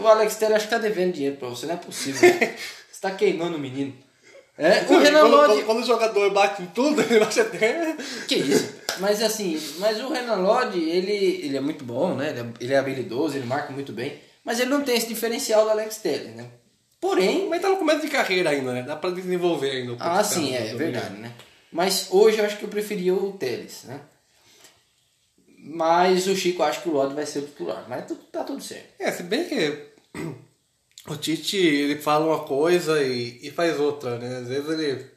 [0.01, 2.21] O Alex Telles acho que tá devendo dinheiro pra você, não é possível.
[2.91, 3.95] Você tá queimando o menino.
[4.57, 5.53] É, o Renan quando, Lodge...
[5.53, 7.95] quando, quando o jogador bate em tudo, ele bate até.
[8.27, 8.75] Que isso?
[8.99, 11.13] Mas assim, mas o Renan Lodge, ele,
[11.45, 12.31] ele é muito bom, né?
[12.31, 14.19] Ele é, ele é habilidoso, ele marca muito bem.
[14.43, 16.47] Mas ele não tem esse diferencial do Alex Telles, né?
[16.99, 18.83] Porém, Mas tá no começo de carreira ainda, né?
[18.83, 21.33] Dá pra desenvolver ainda um ah, potencial sim, é, é verdade, né?
[21.71, 24.01] Mas hoje eu acho que eu preferia o Telles, né?
[25.69, 27.85] Mas o Chico acha que o Lodge vai ser o titular.
[27.89, 28.95] Mas tá tudo certo.
[29.01, 29.87] É, se bem que
[31.11, 34.37] o Tite ele fala uma coisa e, e faz outra, né?
[34.37, 35.11] Às vezes ele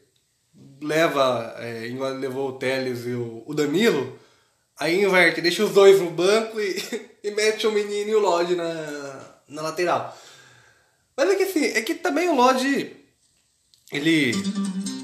[0.82, 1.88] leva, é,
[2.20, 4.18] levou o Teles e o, o Danilo,
[4.76, 6.82] aí inverte, deixa os dois no banco e,
[7.24, 10.18] e mete o menino e o Lodge na, na lateral.
[11.16, 12.96] Mas é que assim, é que também o Lodge
[13.92, 14.32] ele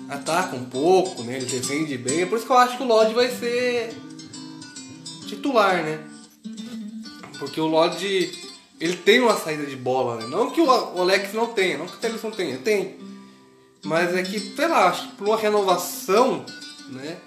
[0.09, 1.37] ataca um pouco, né?
[1.37, 3.93] Ele defende bem, é por isso que eu acho que o Lodge vai ser
[5.35, 6.03] titular, né?
[7.39, 8.31] Porque o Lodge,
[8.79, 10.27] ele tem uma saída de bola, né?
[10.27, 12.97] Não que o Alex não tenha, não que o Teles não tenha, tem.
[13.83, 16.45] Mas é que, sei lá, acho que por uma renovação,
[16.89, 17.17] né?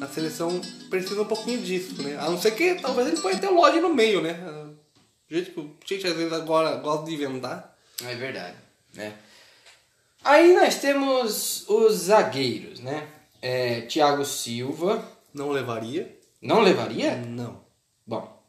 [0.00, 2.16] A seleção precisa um pouquinho disso, né?
[2.18, 4.32] A não ser que talvez ele ponha até o Lodge no meio, né?
[5.28, 7.76] Do jeito que o Tite às vezes agora gosta de inventar.
[8.04, 8.56] É verdade,
[8.94, 9.14] né?
[10.24, 13.06] Aí nós temos os zagueiros, né?
[13.40, 16.19] É, Thiago Silva, Não levaria?
[16.40, 17.16] Não levaria?
[17.16, 17.64] Não.
[18.06, 18.42] Bom,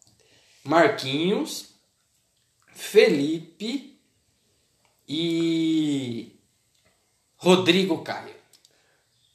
[0.63, 1.69] Marquinhos,
[2.73, 3.99] Felipe
[5.08, 6.36] e
[7.38, 8.36] Rodrigo Caio.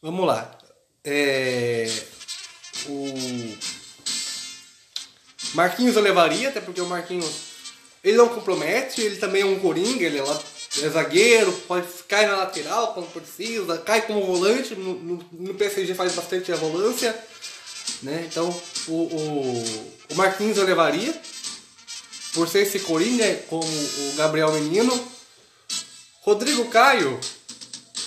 [0.00, 0.56] Vamos lá.
[1.04, 1.86] É...
[2.88, 3.56] O
[5.54, 7.46] Marquinhos eu levaria, até porque o Marquinhos
[8.04, 10.42] ele não compromete, ele também é um coringa, ele é, la-
[10.82, 15.94] é zagueiro, pode cair na lateral quando precisa, cai como volante, no, no, no PSG
[15.94, 17.12] faz bastante a volância.
[18.02, 18.26] Né?
[18.30, 18.48] Então
[18.88, 19.64] o, o,
[20.10, 21.14] o Marquinhos eu levaria,
[22.32, 25.16] por ser esse coringa, como o Gabriel Menino.
[26.20, 27.18] Rodrigo Caio,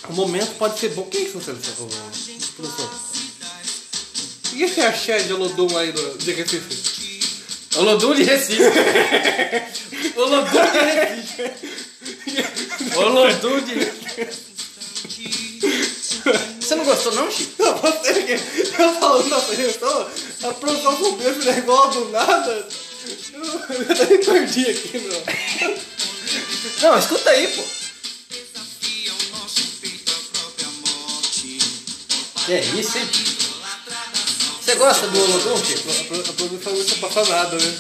[0.10, 1.04] o momento pode ser bom.
[1.04, 1.86] Que isso, seleção?
[1.86, 1.90] Ô,
[2.56, 2.90] Produção.
[4.54, 7.30] E esse axé de Olodum aí do, de Recife?
[7.78, 8.62] Olodum de Recife.
[10.16, 11.52] Olodum de Recife.
[12.98, 14.50] Olodum de Recife.
[16.60, 17.64] Você não gostou não, Chico?
[17.64, 18.32] Não, você que
[18.82, 20.10] eu falando da seleção,
[20.44, 22.68] a produção subiu esse negócio do nada.
[23.32, 25.24] Eu até me perdi aqui, meu.
[26.82, 27.64] Não, escuta aí, pô.
[32.46, 33.10] Que é isso, hein?
[34.62, 35.90] Você gosta do Olodum, Chico?
[35.90, 37.80] A, pro- a produção não está passando nada, né?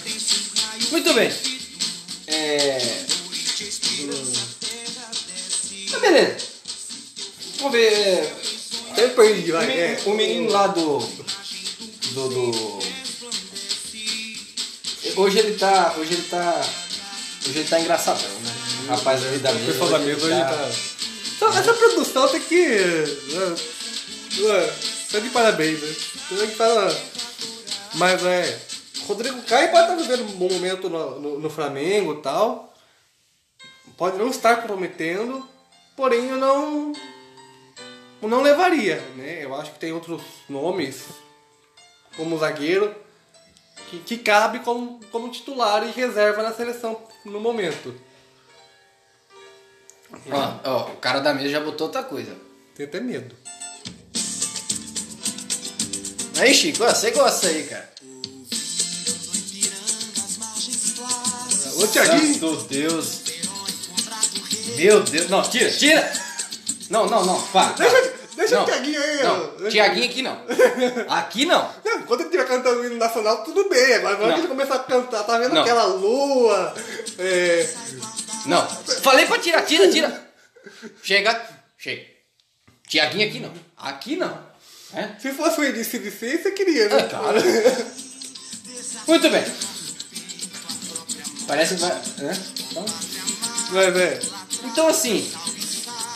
[0.91, 1.31] Muito bem.
[2.27, 3.05] É...
[4.01, 4.33] hum.
[5.91, 6.37] Mas beleza.
[7.59, 8.33] Vamos ver.
[8.91, 9.67] Até perdi, O vai.
[9.67, 10.01] menino, é.
[10.05, 10.99] o menino lá do.
[12.13, 12.29] Do.
[12.29, 12.79] do-
[15.15, 15.95] Hoje ele tá.
[15.97, 16.61] Hoje ele tá.
[17.47, 18.51] Hoje ele tá engraçadão, né?
[18.85, 19.71] O Rapaz ali da O mesa.
[19.71, 20.69] pessoal da hoje mesa ele hoje tá.
[21.35, 22.65] Então, essa produção tem que.
[22.67, 23.55] né,
[24.37, 24.73] né,
[25.11, 25.95] Tá de parabéns, né?
[26.29, 26.95] Tem que tá.
[27.95, 28.59] Mas é.
[29.07, 32.71] Rodrigo Caio pode estar vivendo um bom momento no, no, no Flamengo e tal.
[33.97, 35.47] Pode não estar comprometendo,
[35.95, 36.93] porém eu não.
[38.27, 39.43] Não levaria, né?
[39.43, 41.05] Eu acho que tem outros nomes
[42.17, 42.93] como zagueiro
[43.89, 47.95] que, que cabe como, como titular e reserva na seleção no momento.
[50.31, 52.35] Ó, ó, o cara da mesa já botou outra coisa.
[52.75, 53.35] Tenho até medo.
[56.39, 57.89] Aí, Chico, ó, você gosta aí, cara.
[61.75, 62.33] Ô Thiaguinho!
[62.33, 63.21] Santo Deus.
[64.75, 65.29] Meu Deus.
[65.29, 66.28] Não, tira, tira!
[66.89, 67.73] Não, não, não, para.
[67.73, 69.23] Deixa, deixa Não, o Thiaguinho aí.
[69.23, 69.69] Não, ó.
[69.69, 70.41] Tiaguinho aqui não.
[71.07, 71.69] Aqui não.
[71.85, 73.93] Não, Quando ele estiver cantando o hino nacional, tudo bem.
[73.95, 75.61] Agora, que ele começar a cantar, tá vendo Não.
[75.61, 76.73] aquela lua?
[77.19, 77.69] É,
[78.47, 78.67] Não.
[79.01, 80.29] Falei pra tirar, tira, tira.
[81.03, 81.39] Chega,
[81.77, 82.03] chega.
[82.87, 83.53] Tiaguinho aqui não.
[83.77, 84.49] Aqui não.
[84.95, 85.09] É?
[85.19, 86.97] se fosse o início de ser, você queria, né?
[86.97, 87.39] É, claro.
[89.07, 89.43] Muito bem.
[91.47, 91.91] Parece vai.
[92.17, 92.37] né?
[92.71, 92.85] Então,
[93.71, 94.19] Mas é.
[94.65, 95.31] então assim.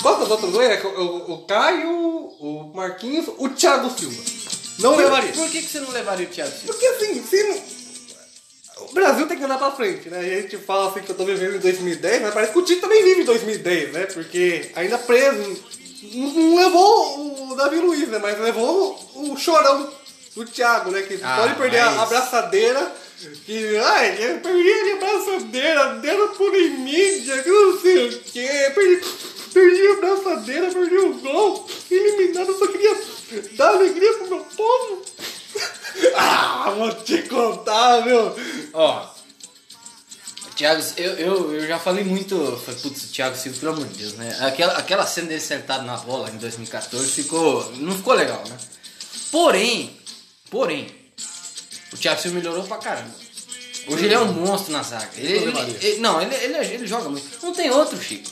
[0.03, 0.69] Qual que é os outros dois?
[0.69, 4.21] É O, o, o Caio, o Marquinhos, o Thiago Silva.
[4.79, 5.31] Não levaria.
[5.33, 6.67] Por que, que você não levaria o Thiago Silva?
[6.73, 7.83] Porque assim, se não-
[8.85, 10.19] o Brasil tem que andar pra frente, né?
[10.19, 12.81] A gente fala assim que eu tô vivendo em 2010, mas parece que o Tite
[12.81, 14.05] também vive em 2010, né?
[14.07, 15.63] Porque ainda preso,
[16.13, 18.19] não levou o Davi Luiz, né?
[18.21, 19.89] Mas levou o chorão
[20.35, 21.01] do Thiago, né?
[21.03, 22.91] Que Ah, pode perder a mas- abraçadeira.
[23.45, 28.71] Que, ai, eu perdi a abraçadeira, deram por em mídia, que não sei o quê.
[28.75, 29.01] Perdi,
[29.53, 32.97] perdi a abraçadeira, perdi o gol, eliminado, eu só queria
[33.53, 35.05] dar alegria pro meu povo.
[36.15, 38.35] Ah, vou te contar, meu.
[38.73, 39.07] Ó.
[40.55, 42.35] Thiago, eu, eu, eu já falei muito.
[42.65, 44.35] Falei, putz, Thiago Silva, pelo amor de Deus, né?
[44.41, 47.71] Aquela, aquela cena dele sentado na bola em 2014 ficou.
[47.77, 48.57] Não ficou legal, né?
[49.31, 49.95] Porém,
[50.49, 50.87] porém,
[51.93, 53.13] o Thiago Silva melhorou pra caramba.
[53.87, 55.09] Hoje ele é um monstro na zaga.
[55.17, 57.27] Ele, ele- ele- não, ele, ele, ele joga muito.
[57.45, 58.29] Não tem outro, Chico.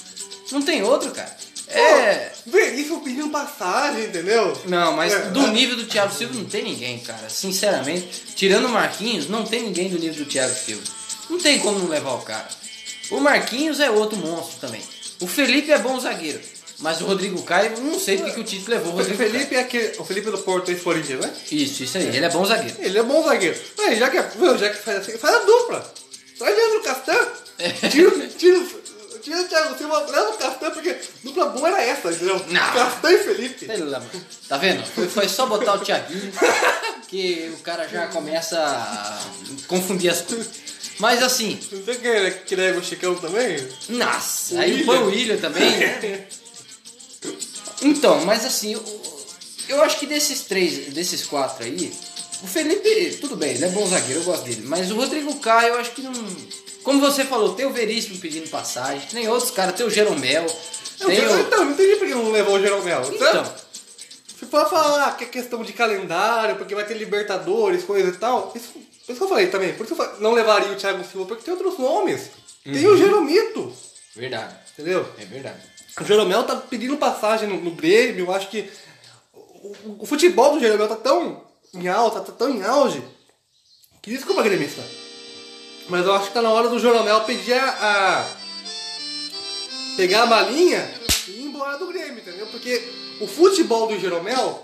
[0.51, 1.35] Não tem outro, cara.
[1.67, 2.15] É.
[2.43, 4.59] Pô, Veríssimo pedindo passagem, entendeu?
[4.65, 5.19] Não, mas É.
[5.29, 7.29] do nível do Thiago Silva não tem ninguém, cara.
[7.29, 10.83] Sinceramente, tirando o Marquinhos, não tem ninguém do nível do Thiago Silva.
[11.29, 12.47] Não tem como não levar o cara.
[13.09, 14.81] O Marquinhos é outro monstro também.
[15.21, 16.41] O Felipe é bom zagueiro.
[16.79, 19.55] Mas o Rodrigo Caio, não sei porque que o Tite levou o O Rodrigo Felipe
[19.55, 21.27] é aquele, o Felipe do Porto, esse Corinthians, né?
[21.27, 21.61] Caio.
[21.61, 22.07] Isso, isso aí.
[22.07, 22.75] Ele é bom zagueiro.
[22.79, 23.57] Ele é bom zagueiro.
[23.77, 25.93] Mas já que, meu, já que faz assim, faz a dupla.
[26.39, 27.27] Traz Leandro Castan.
[27.91, 28.65] Tira, tira,
[29.21, 32.43] tira o Thiago Silva, leva o Castan, porque dupla boa era essa, entendeu?
[32.47, 32.73] Não.
[32.73, 33.71] Castan e Felipe.
[33.71, 34.09] Amor.
[34.47, 34.85] Tá vendo?
[34.85, 36.31] Foi, foi só botar o Thiaguinho
[37.07, 39.19] que o cara já começa a
[39.67, 40.47] confundir as coisas.
[40.99, 41.57] Mas assim,
[42.01, 43.57] quem é que leva o Chicão também?
[43.89, 44.85] Nossa, O aí William.
[44.85, 46.27] põe o William também, né?
[47.81, 49.01] Então, mas assim, eu,
[49.69, 51.91] eu acho que desses três, desses quatro aí,
[52.43, 54.61] o Felipe, tudo bem, ele é bom zagueiro, eu gosto dele.
[54.65, 56.13] Mas o Rodrigo Caio, eu acho que não.
[56.83, 60.45] Como você falou, tem o Veríssimo pedindo passagem, tem outros caras, tem o Jeromel,
[60.99, 61.39] Não, tem o.
[61.39, 63.01] Então, não entendi por que não levou o Jeromel.
[63.13, 63.43] Então,
[64.39, 68.51] Se for falar que é questão de calendário, porque vai ter Libertadores, coisa e tal,
[68.55, 68.69] isso,
[69.07, 69.73] isso que eu falei também.
[69.73, 72.29] Por isso que eu não levaria o Thiago Silva, porque tem outros nomes.
[72.63, 72.93] Tem Uhum.
[72.93, 73.73] o Jeromito,
[74.15, 75.07] verdade, entendeu?
[75.19, 75.59] é verdade.
[75.99, 78.69] O Jeromel tá pedindo passagem no, no Grêmio, eu acho que
[79.33, 83.03] o, o- o futebol do Jeromel tá tão em alta, tá tão em auge,
[84.01, 84.81] que desculpa, gremista.
[85.89, 88.25] Mas eu acho que tá na hora do Jeromel pedir a, a-
[89.97, 90.89] pegar a malinha
[91.27, 92.47] e ir embora do Grêmio, entendeu?
[92.47, 92.81] Porque
[93.19, 94.63] o futebol do Jeromel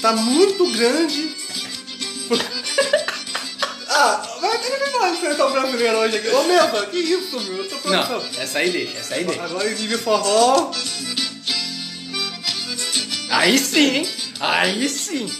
[0.00, 1.36] tá muito grande.
[3.88, 6.28] ah, vai ter que falar de seleção brasileira hoje aqui.
[6.28, 7.56] Ô meu, que isso, meu?
[7.64, 9.42] Eu tô Não, essa aí deixa, essa aí deixa.
[9.42, 10.72] Agora exílio forró.
[13.30, 14.08] Aí sim, hein?
[14.40, 15.30] Aí sim.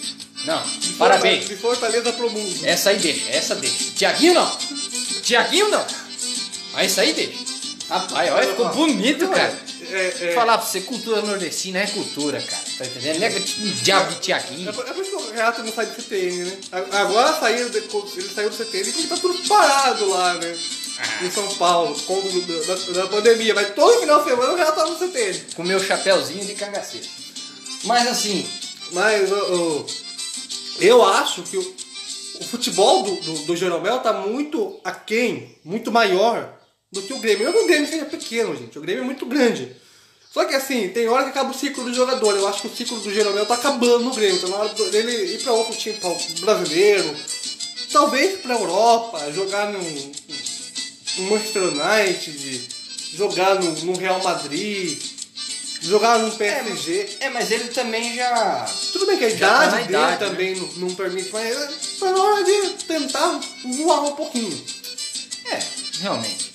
[0.45, 0.63] Não,
[0.99, 1.47] parabéns.
[1.49, 2.61] De Fortaleza pro mundo.
[2.65, 3.85] Essa aí deixa, essa deixa.
[3.97, 4.59] Tiaguinho não.
[5.29, 5.87] Tiaguinho não.
[6.73, 7.39] Mas essa aí deixa.
[7.89, 9.69] Rapaz, olha, ficou bonito, cara.
[9.91, 12.63] É, é, Falar pra você, cultura nordestina é cultura, cara.
[12.79, 13.19] Tá entendendo?
[13.21, 14.69] Nega um diabo de Tiaguinho.
[14.69, 16.59] É por é por isso que o Renato não sai do CTN, né?
[16.93, 20.59] Agora saiu, ele saiu do CTN porque tá tudo parado lá, né?
[20.99, 21.25] Ah.
[21.25, 23.55] Em São Paulo, do- da, da pandemia.
[23.55, 25.41] Mas todo final de semana o Renato tá no CTN.
[25.57, 27.07] Com meu chapéuzinho de cangaceiro.
[27.85, 28.47] Mas assim,
[28.93, 29.87] Mas ô, ô,
[30.81, 31.75] eu acho que o,
[32.41, 36.59] o futebol do, do, do Jeromel tá muito aquém, muito maior
[36.91, 37.47] do que o Grêmio.
[37.47, 38.79] Eu não o Grêmio seja pequeno, gente.
[38.79, 39.77] O Grêmio é muito grande.
[40.33, 42.37] Só que assim, tem hora que acaba o ciclo do jogador.
[42.37, 44.41] Eu acho que o ciclo do Jeromel tá acabando no Grêmio.
[44.41, 47.15] Tá na hora dele ir pra outro time pra brasileiro.
[47.93, 50.13] Talvez pra Europa, jogar num
[51.31, 52.69] Manchester United,
[53.15, 55.01] jogar no, no Real Madrid,
[55.81, 57.19] jogar num PSG.
[57.21, 58.67] é, mas ele também já.
[58.93, 61.99] Tudo bem que a Já idade tá dele idade, também não, não permite, mas é,
[61.99, 63.41] tá na hora de tentar
[63.77, 64.65] voar um pouquinho.
[65.51, 65.59] É,
[66.01, 66.53] realmente.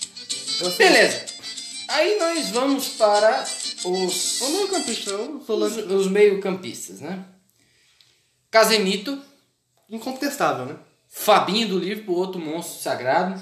[0.77, 1.25] Beleza.
[1.89, 3.43] Aí nós vamos para
[3.85, 7.25] os, O meio campista, os, os meio-campistas, né?
[8.49, 9.19] Casemito,
[9.89, 10.75] incontestável, né?
[11.09, 13.41] Fabinho do Liverpool, outro monstro sagrado.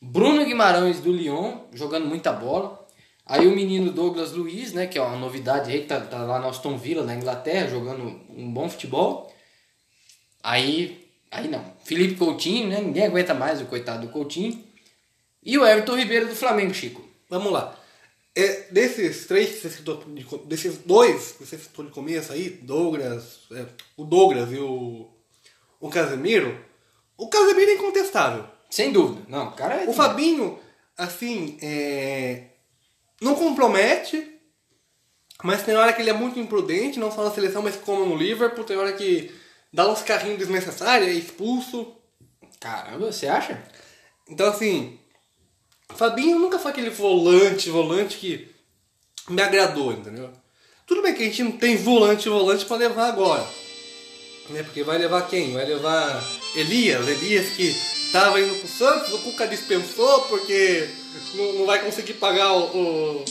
[0.00, 2.77] Bruno Guimarães do Lyon, jogando muita bola.
[3.28, 6.38] Aí o menino Douglas Luiz, né, que é uma novidade aí, que tá, tá lá
[6.38, 9.30] no Aston Villa, na Inglaterra, jogando um bom futebol.
[10.42, 11.62] Aí, aí não.
[11.84, 14.64] Felipe Coutinho, né, ninguém aguenta mais o coitado do Coutinho.
[15.44, 17.06] E o Everton Ribeiro do Flamengo, Chico.
[17.28, 17.78] Vamos lá.
[18.34, 22.48] É, desses três que você citou, de desses dois que você citou de começo aí,
[22.48, 25.06] Douglas, é, o Douglas e o,
[25.78, 26.58] o Casemiro,
[27.16, 28.46] o Casemiro é incontestável.
[28.70, 29.22] Sem dúvida.
[29.28, 29.88] Não, cara é.
[29.88, 30.58] O Fabinho,
[30.96, 32.47] assim, é,
[33.20, 34.38] não compromete,
[35.42, 38.16] mas tem hora que ele é muito imprudente, não só na seleção, mas como no
[38.16, 39.32] Liverpool, tem hora que
[39.72, 41.94] dá uns carrinhos desnecessários, é expulso.
[42.60, 43.62] Caramba, você acha?
[44.28, 44.98] Então, assim,
[45.94, 48.48] Fabinho nunca foi aquele volante, volante que
[49.28, 50.30] me agradou, entendeu?
[50.86, 53.46] Tudo bem que a gente não tem volante, volante pra levar agora.
[54.50, 54.62] Né?
[54.62, 55.52] Porque vai levar quem?
[55.52, 56.22] Vai levar
[56.54, 57.76] Elias, Elias que
[58.10, 60.88] tava indo pro Santos, o Cuca dispensou porque
[61.34, 63.24] não, não vai conseguir pagar o, o,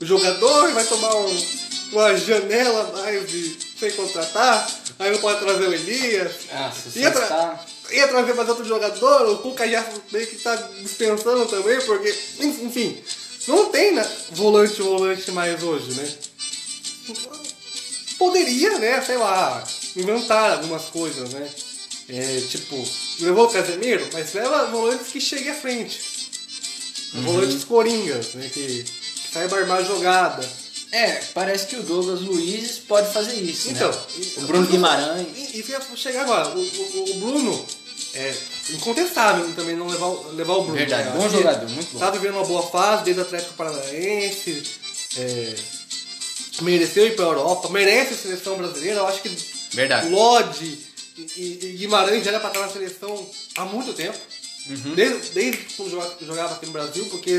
[0.00, 1.46] o jogador, vai tomar um-
[1.92, 2.90] uma janela
[3.26, 4.66] de sem contratar,
[4.98, 6.32] aí não pode trazer o Elias.
[6.74, 7.66] Você Ia, tra- está...
[7.90, 12.08] ia trazer mais outro jogador, o Cuca já meio que tá dispensando também, porque,
[12.40, 13.02] enfim,
[13.48, 16.14] não tem né, volante volante mais hoje, né?
[18.18, 19.62] Poderia, né, sei lá,
[19.96, 21.48] inventar algumas coisas, né?
[22.08, 22.82] É, tipo,
[23.20, 26.00] levou o Casemiro, mas leva volantes que cheguem à frente.
[27.14, 28.48] Volantes coringas, né?
[28.52, 30.48] Que, que saiba armar jogada.
[30.90, 33.98] É, parece que o Douglas Luiz pode fazer isso, Então, né?
[34.38, 35.26] O Bruno Guimarães.
[35.36, 36.48] E, e ia chegar agora.
[36.50, 37.66] O, o, o Bruno
[38.14, 38.34] é
[38.70, 40.76] incontestável também não levar, o- levar o Bruno.
[40.76, 41.16] Verdade, né?
[41.16, 41.98] bom jogador, muito bom.
[41.98, 44.62] Tá vivendo uma boa fase desde o Atlético Paranaense.
[45.16, 45.54] é,
[46.60, 48.98] mereceu ir pra Europa, merece a seleção brasileira.
[49.00, 49.30] Eu acho que
[49.72, 50.08] Verdade.
[50.10, 50.78] Lodge
[51.16, 54.18] e, e- e Guimarães já era pra estar na seleção há muito tempo.
[54.68, 54.94] Uhum.
[54.94, 57.38] Desde, desde joga- jogava aqui no Brasil, porque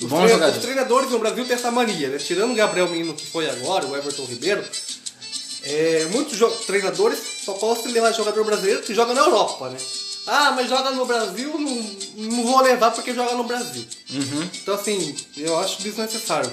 [0.00, 0.08] os,
[0.56, 2.18] os treinadores no Brasil têm essa mania, né?
[2.18, 4.64] Tirando o Gabriel Menino que foi agora, o Everton Ribeiro,
[5.62, 9.78] é, muitos treinadores só de levar jogador brasileiro que joga na Europa, né?
[10.26, 13.84] Ah, mas joga no Brasil, não, não vou levar porque joga no Brasil.
[14.10, 14.48] Uhum.
[14.62, 16.50] Então, assim, eu acho desnecessário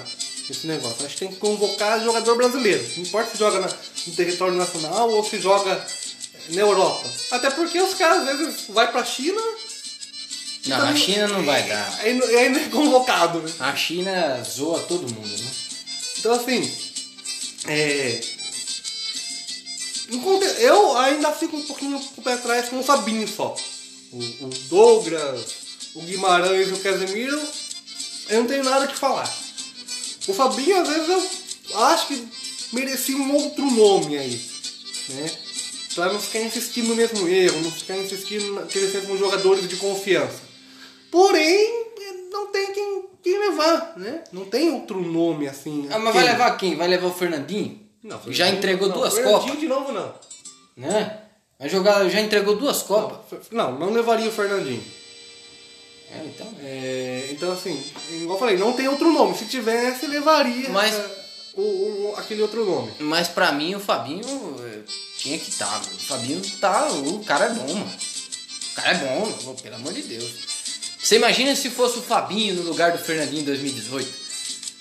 [0.50, 1.04] esse negócio.
[1.04, 2.84] Acho que tem que convocar jogador brasileiro.
[2.96, 3.68] Não importa se joga na-
[4.06, 5.86] no território nacional ou se joga
[6.48, 7.04] na Europa.
[7.30, 9.40] Até porque os caras às vezes vai pra China.
[10.66, 11.98] Não, então a China não vai dar.
[12.00, 13.52] Aí não é convocado, né?
[13.60, 15.50] A China zoa todo mundo, né?
[16.18, 16.70] Então, assim,
[17.66, 18.20] é...
[20.58, 23.54] Eu ainda fico um pouquinho com o pé atrás com o Fabinho só.
[24.10, 25.54] O, o Douglas,
[25.94, 27.40] o Guimarães e o Casemiro,
[28.30, 29.30] eu não tenho nada que falar.
[30.26, 31.08] O Fabinho, às vezes,
[31.70, 32.28] eu acho que
[32.72, 34.40] merecia um outro nome aí,
[35.10, 35.30] né?
[35.94, 40.47] Pra não ficar insistindo no mesmo erro, não ficar insistindo naqueles mesmos jogadores de confiança.
[41.10, 41.86] Porém,
[42.30, 44.24] não tem quem, quem levar, né?
[44.32, 45.88] Não tem outro nome assim.
[45.90, 46.22] Ah, mas quem?
[46.22, 46.76] vai levar quem?
[46.76, 47.80] Vai levar o Fernandinho?
[48.02, 50.14] Não, já entregou não, duas Fernandinho Copas, de novo não.
[50.76, 51.20] né?
[51.58, 53.48] Vai jogar, já entregou duas Copas.
[53.50, 54.82] Não, não levaria o Fernandinho.
[56.10, 56.46] É, então.
[56.62, 59.36] É, então assim, igual eu falei, não tem outro nome.
[59.36, 61.18] Se tivesse, levaria Mas- é,
[61.54, 62.92] o, o- aquele outro nome.
[63.00, 64.22] Mas pra mim o Fabinho
[64.60, 64.80] eh,
[65.18, 65.80] tinha que estar.
[65.80, 66.88] o Fabinho tá.
[66.92, 67.90] O cara é bom, mano.
[68.70, 70.47] O cara é bom, mano, pelo amor de Deus.
[71.08, 74.12] Você imagina se fosse o Fabinho no lugar do Fernandinho em 2018?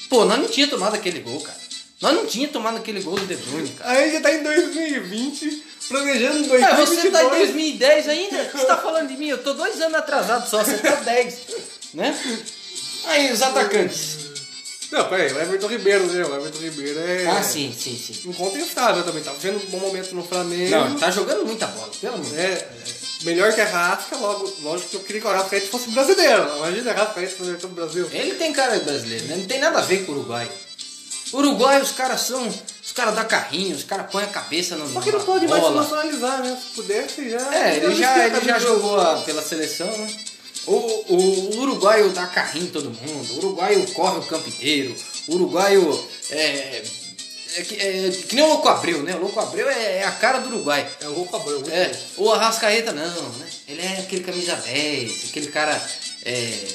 [0.09, 1.57] Pô, nós não tinha tomado aquele gol, cara.
[2.01, 3.91] Nós não tinha tomado aquele gol do De Bruyne, cara.
[3.91, 6.89] Aí já tá em 2020, planejando em É, 2022.
[6.89, 8.43] você tá em 2010 ainda?
[8.53, 9.29] Você tá falando de mim?
[9.29, 11.37] Eu tô dois anos atrasado só, você tá 10.
[11.93, 12.13] Né?
[13.05, 14.17] Aí, os atacantes.
[14.91, 16.25] Não, peraí, o Everton Ribeiro, né?
[16.25, 17.25] O Everton Ribeiro é.
[17.27, 18.27] Ah, sim, sim, sim.
[18.29, 19.23] Incontestável também.
[19.23, 20.71] Tá vendo um bom momento no Flamengo.
[20.71, 22.43] Não, ele tá jogando muita bola, pelo amor de Deus.
[22.45, 25.89] É, é, melhor que a Rasca, logo, lógico que eu queria que o Arrascaeta fosse
[25.89, 26.57] brasileiro.
[26.57, 28.07] Imagina a Arrascaeta fosse do Brasil.
[28.11, 29.35] Ele tem cara de brasileiro, né?
[29.37, 30.49] Não tem nada a ver com o Uruguai.
[31.33, 32.47] Uruguai, os caras são.
[32.47, 34.87] Os caras dão carrinho, os caras põem a cabeça no.
[34.91, 35.81] Só que não pode mais se bola.
[35.81, 36.57] nacionalizar, né?
[36.61, 37.53] Se pudesse, já.
[37.55, 38.91] É, ele já, ele já jogou.
[38.91, 40.07] jogou a- pela seleção, né?
[40.65, 41.15] O, o,
[41.55, 44.95] o uruguaio dá carrinho em todo mundo, o uruguaio corre o campo inteiro,
[45.27, 46.83] o uruguaio é.
[47.57, 49.15] É, que- é que nem o Louco Abreu, né?
[49.15, 50.87] O Louco Abreu é, é a cara do Uruguai.
[51.01, 51.59] É o Louco Abreu.
[51.59, 52.23] muito É, bom.
[52.25, 53.47] o Arrascaeta não, né?
[53.67, 55.81] Ele é aquele camisa 10, aquele cara
[56.23, 56.67] é,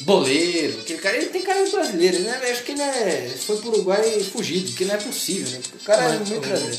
[0.00, 2.40] boleiro, aquele cara, ele tem cara de brasileiro, né?
[2.42, 5.58] Eu acho que ele é, foi pro Uruguai fugido, porque não é possível, né?
[5.62, 6.78] Porque o cara é Mas muito o- brasileiro.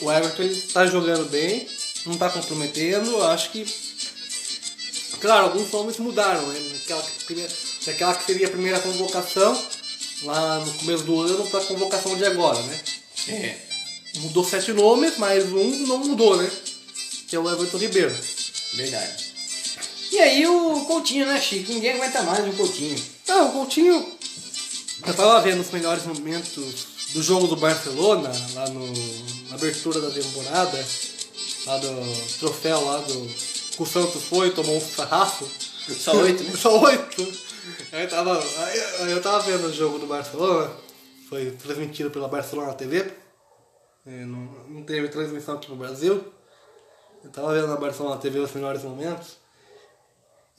[0.00, 1.66] O Everton ele tá jogando bem,
[2.06, 3.64] não tá comprometendo, acho que.
[5.20, 6.58] Claro, alguns nomes mudaram, né?
[6.72, 7.04] Naquela,
[7.86, 9.54] naquela que seria a primeira convocação,
[10.24, 12.80] lá no começo do ano, pra convocação de agora, né?
[13.28, 13.56] É.
[14.18, 16.50] Mudou sete nomes, mas um não mudou, né?
[17.28, 18.14] Que é o Everton Ribeiro.
[18.74, 19.32] Verdade.
[20.10, 21.72] E aí o Coutinho, né, Chico?
[21.72, 23.02] Ninguém aguenta mais o Coutinho.
[23.26, 24.12] Não, o Coutinho.
[25.06, 28.86] Eu tava vendo os melhores momentos do jogo do Barcelona, lá no,
[29.48, 30.86] na abertura da temporada,
[31.66, 33.30] lá do troféu lá do.
[33.74, 35.48] que o Santos foi, tomou um sarrafo.
[35.98, 36.52] Só oito, né?
[36.60, 37.51] Só oito.
[37.92, 40.70] Aí tava, aí eu- eu tava vendo o jogo do Barcelona,
[41.28, 43.12] foi transmitido pela Barcelona TV,
[44.04, 46.24] não, não teve transmissão aqui no Brasil.
[47.22, 49.36] Eu tava vendo na Barcelona TV os melhores momentos.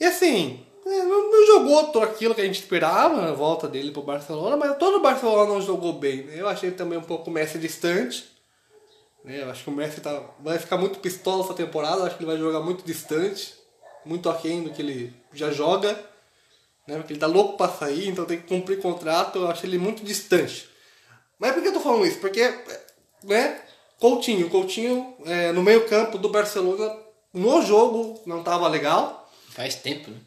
[0.00, 3.90] E assim, é, não, não jogou tudo aquilo que a gente esperava, a volta dele
[3.90, 6.22] pro Barcelona, mas todo o Barcelona não jogou bem.
[6.24, 6.40] né?
[6.40, 8.26] Eu achei também um pouco o Messi distante.
[9.22, 9.42] né?
[9.42, 12.22] Eu acho que o Messi tá, vai ficar muito pistola essa temporada, eu acho que
[12.24, 13.54] ele vai jogar muito distante,
[14.06, 15.98] muito aquém do que ele já joga.
[16.86, 16.96] Né?
[16.96, 20.04] Porque ele tá louco pra sair, então tem que cumprir contrato, eu acho ele muito
[20.04, 20.68] distante.
[21.38, 22.18] Mas por que eu tô falando isso?
[22.18, 22.52] Porque,
[23.24, 23.60] né,
[23.98, 26.96] Coutinho, Coutinho é, no meio campo do Barcelona,
[27.32, 29.30] no jogo não tava legal.
[29.50, 30.18] Faz tempo, né?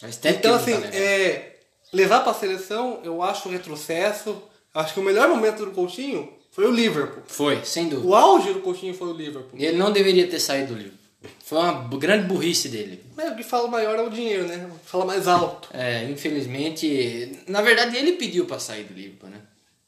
[0.00, 1.60] Faz tempo Então, que assim, tá é,
[1.92, 4.42] levar pra seleção, eu acho um retrocesso.
[4.74, 7.22] Acho que o melhor momento do Coutinho foi o Liverpool.
[7.26, 8.08] Foi, sem dúvida.
[8.08, 9.58] O auge do Coutinho foi o Liverpool.
[9.58, 11.01] Ele não deveria ter saído do livro.
[11.44, 13.02] Foi uma grande burrice dele.
[13.16, 14.70] Mas o que fala maior é o dinheiro, né?
[14.84, 15.68] Fala mais alto.
[15.72, 19.40] É, infelizmente, na verdade ele pediu pra sair do Liverpool, né?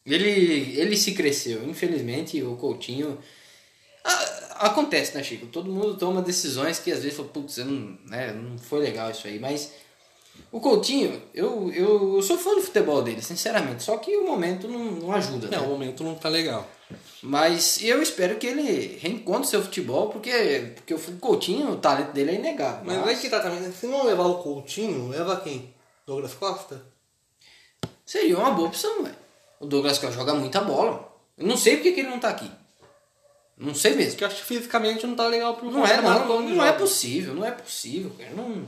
[0.06, 1.68] Ele, ele se cresceu.
[1.68, 3.18] Infelizmente o Coutinho
[4.58, 5.46] acontece, né, Chico?
[5.46, 9.26] Todo mundo toma decisões que às vezes fala, putz, não, né, não foi legal isso
[9.26, 9.72] aí, mas
[10.52, 14.68] o Coutinho, eu, eu, eu sou fã do futebol dele, sinceramente, só que o momento
[14.68, 15.56] não, não ajuda, né?
[15.56, 16.68] Não, o momento não tá legal.
[17.26, 22.32] Mas eu espero que ele reencontre seu futebol, porque, porque o Coutinho, o talento dele
[22.32, 22.82] é inegável.
[22.84, 23.72] Mas Mas aí que tá também.
[23.72, 25.72] Se não levar o Coutinho, leva quem?
[26.06, 26.84] Douglas Costa?
[28.04, 29.16] seria uma boa opção, velho.
[29.58, 31.10] O Douglas Costa joga muita bola.
[31.38, 32.50] Eu não sei porque que ele não tá aqui.
[33.56, 34.10] Não sei mesmo.
[34.10, 36.62] Porque eu acho que fisicamente não tá legal pro Não é, campeonato não, onde não
[36.62, 38.32] é possível, não é possível, cara.
[38.32, 38.66] Não...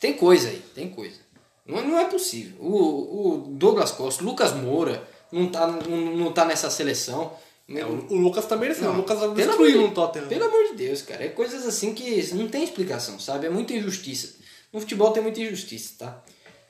[0.00, 1.20] Tem coisa aí, tem coisa.
[1.64, 2.56] Não, não é possível.
[2.58, 7.32] O, o Douglas Costa, o Lucas Moura, não tá, não, não tá nessa seleção.
[7.68, 8.86] É, o, o Lucas tá merecendo.
[8.86, 10.28] Não, o Lucas destruiu no Tottenham.
[10.28, 11.24] Pelo amor de Deus, cara.
[11.24, 13.46] É coisas assim que não tem explicação, sabe?
[13.46, 14.34] É muita injustiça.
[14.72, 16.22] No futebol tem muita injustiça, tá?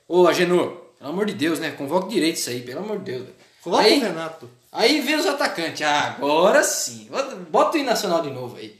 [0.07, 1.71] Ô, Agenor, pelo amor de Deus, né?
[1.71, 3.27] Convoque direito isso aí, pelo amor de Deus.
[3.61, 4.49] Coloca aí, o Renato.
[4.71, 5.81] aí vem os atacantes.
[5.83, 7.07] Ah, agora sim.
[7.51, 8.75] Bota, o hino nacional de novo aí.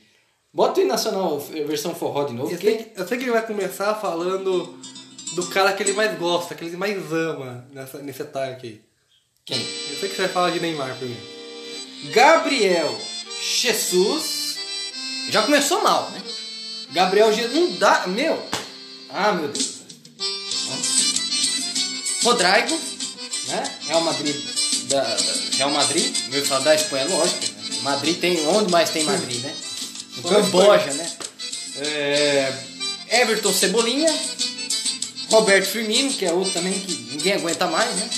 [0.51, 2.49] Bota o hino nacional versão forró de novo.
[2.51, 4.79] Eu porque- sei, que, eu sei que ele vai começar falando
[5.35, 8.81] do cara que ele mais gosta, que ele mais ama nessa, nesse ataque aí.
[9.45, 9.59] Quem?
[9.59, 11.36] Eu sei que você vai falar de Neymar primeiro.
[12.05, 12.99] Gabriel
[13.61, 14.55] Jesus.
[15.29, 16.21] Já começou mal, né?
[16.91, 17.53] Gabriel Jesus.
[17.53, 18.05] Não dá.
[18.07, 18.41] Meu.
[19.09, 19.77] Ah, meu Deus.
[22.23, 22.79] Rodrigo,
[23.47, 23.63] né?
[23.87, 24.35] Real Madrid.
[24.89, 25.17] Da, da-
[25.57, 26.15] Real Madrid.
[26.31, 27.39] Eu ia falar da Espanha, lógico.
[27.41, 27.77] Né?
[27.83, 28.47] Madrid tem.
[28.47, 29.55] Onde mais tem Madrid, né?
[30.17, 31.11] No Camboja, né?
[31.77, 32.53] É,
[33.21, 34.13] Everton Cebolinha.
[35.29, 38.09] Roberto Firmino, que é outro também que ninguém aguenta mais, né?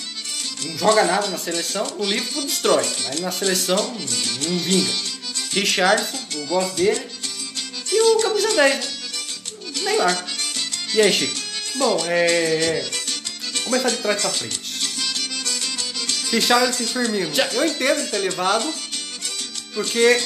[0.64, 4.92] Não joga nada na seleção, no Liverpool destrói, mas na seleção não vinga.
[5.54, 7.08] Richardson, eu gosto dele.
[7.92, 9.82] E o camisa 10, né?
[9.84, 10.28] Neymar.
[10.94, 11.36] E aí, Chico?
[11.76, 12.86] Bom, é.
[13.54, 14.60] Vou começar de trás pra frente.
[16.32, 17.34] Richarlison e Firmino.
[17.34, 18.72] Já- Eu entendo ele ter levado,
[19.74, 20.22] porque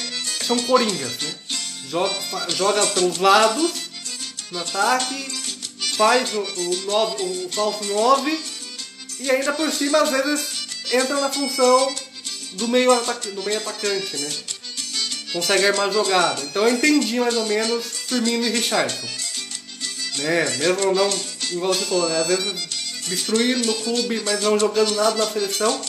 [0.46, 1.34] são coringas, né?
[1.90, 2.14] Joga,
[2.50, 3.70] joga pelos lados,
[4.50, 5.42] no ataque,
[5.96, 8.38] faz o, o, nove, o falso 9
[9.20, 11.94] e ainda por cima às vezes entra na função
[12.52, 14.30] do meio, ataca, do meio atacante, né?
[15.32, 16.40] Consegue armar jogada.
[16.42, 19.08] Então eu entendi mais ou menos Firmino e Richardson.
[20.18, 20.56] Né?
[20.58, 21.10] Mesmo não,
[21.50, 22.20] igual você falou, né?
[22.20, 22.52] às vezes
[23.08, 25.80] destruindo no clube, mas não jogando nada na seleção.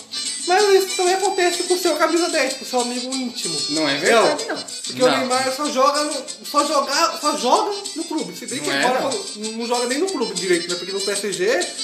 [0.48, 3.58] Mas isso também acontece com o seu camisa 10, com o seu amigo íntimo.
[3.72, 4.58] Não é verdade, não.
[4.58, 5.08] Porque Não.
[5.08, 6.14] o Neymar só joga no,
[6.52, 8.38] só joga, só joga no clube.
[8.38, 9.52] Se bem que Não é, agora não.
[9.54, 10.76] não joga nem no clube direito, né?
[10.76, 11.76] Porque no PSG é,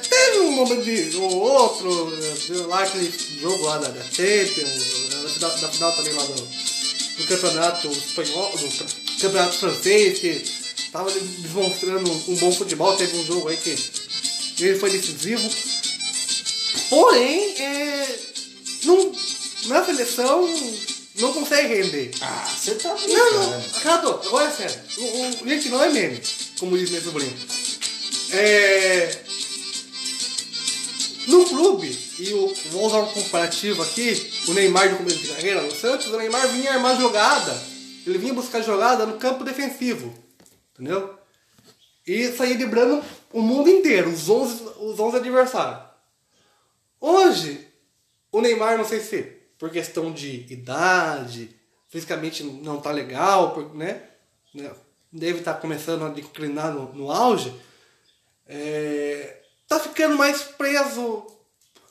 [0.00, 2.12] teve um momento de um outro,
[2.66, 7.26] lá aquele jogo lá da, da Champions, da final, da final também lá do, do
[7.26, 10.44] campeonato espanhol, do campeonato francês, que
[10.90, 13.76] tava demonstrando um bom futebol, teve um jogo aí que
[14.64, 15.48] ele foi decisivo.
[16.88, 18.18] Porém, é,
[18.84, 19.12] não,
[19.66, 20.48] na seleção
[21.16, 22.10] não consegue render.
[22.20, 24.80] Ah, você tá Não, não, Renato, agora é sério.
[24.98, 26.20] O, o, gente, não é meme,
[26.58, 27.36] como diz meu sobrinho.
[28.32, 29.29] É.
[31.28, 32.32] No clube, e
[32.70, 36.48] vou usar um comparativo aqui, o Neymar de começo de carreira no Santos, o Neymar
[36.48, 37.52] vinha armar jogada.
[38.06, 40.14] Ele vinha buscar jogada no campo defensivo.
[40.72, 41.18] Entendeu?
[42.06, 45.82] E saía driblando o mundo inteiro, os 11, os 11 adversários.
[46.98, 47.68] Hoje,
[48.32, 49.22] o Neymar, não sei se
[49.58, 51.54] por questão de idade,
[51.88, 54.02] fisicamente não tá legal, né?
[54.54, 54.70] Né?
[55.12, 57.52] Deve estar começando a declinar no, no auge.
[58.46, 59.39] É,
[59.70, 61.24] tá ficando mais preso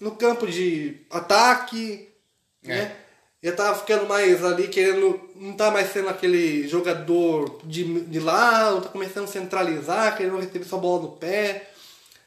[0.02, 2.10] no campo de ataque,
[2.62, 2.96] né?
[3.42, 5.18] Já tá ficando mais ali querendo.
[5.36, 10.66] Não tá mais sendo aquele jogador de, de lado, tá começando a centralizar, querendo receber
[10.66, 11.72] sua bola no pé.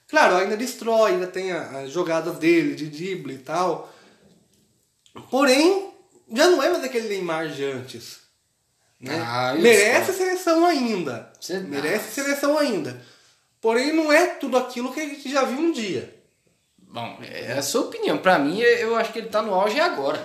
[0.09, 3.92] Claro, ainda destrói, ainda tem a- as jogadas dele, de drible e tal.
[5.30, 5.90] Porém,
[6.32, 8.20] já não é mais aquele Neymar de antes.
[8.98, 9.18] Né?
[9.22, 11.30] Ah, Merece seleção ainda.
[11.68, 12.98] Merece seleção ainda.
[13.62, 16.12] Porém, não é tudo aquilo que a gente já viu um dia.
[16.78, 18.18] Bom, é a sua opinião.
[18.18, 20.18] Pra mim, eu acho que ele tá no auge agora.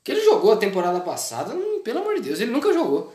[0.00, 3.12] O que ele jogou a temporada passada, não- pelo amor de Deus, ele nunca jogou.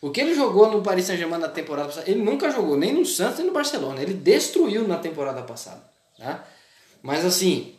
[0.00, 3.06] O que ele jogou no Paris Saint-Germain na temporada passada, ele nunca jogou, nem no
[3.06, 4.02] Santos nem no Barcelona.
[4.02, 5.82] Ele destruiu na temporada passada.
[6.18, 6.44] Tá?
[7.00, 7.76] Mas assim,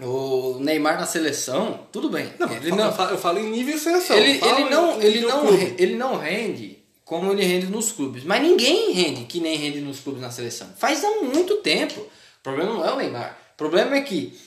[0.00, 2.32] o Neymar na seleção, tudo bem.
[2.56, 4.16] ele eu, não, falo, eu falo em nível seleção.
[4.16, 5.74] ele, ele não, ele, não, clube.
[5.78, 6.79] ele não rende
[7.10, 8.22] como ele rende nos clubes.
[8.22, 10.68] Mas ninguém rende que nem rende nos clubes na seleção.
[10.78, 12.02] Faz há muito tempo.
[12.02, 13.36] O problema não é o Neymar.
[13.54, 14.38] O problema é que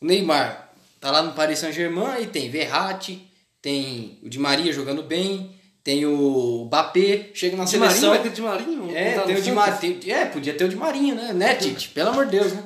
[0.00, 0.70] o Neymar
[1.00, 3.28] tá lá no Paris Saint-Germain e tem Verratti,
[3.60, 8.10] tem o Di Maria jogando bem, tem o Mbappé, chega na De seleção.
[8.10, 8.96] Marinho, vai ter de Marinho?
[8.96, 9.50] É, tá tem o Di?
[9.50, 9.98] Maria.
[10.06, 11.32] É, podia ter o Di Marinho, né?
[11.32, 11.88] Né, Tite?
[11.90, 12.62] Pelo amor de Deus, né?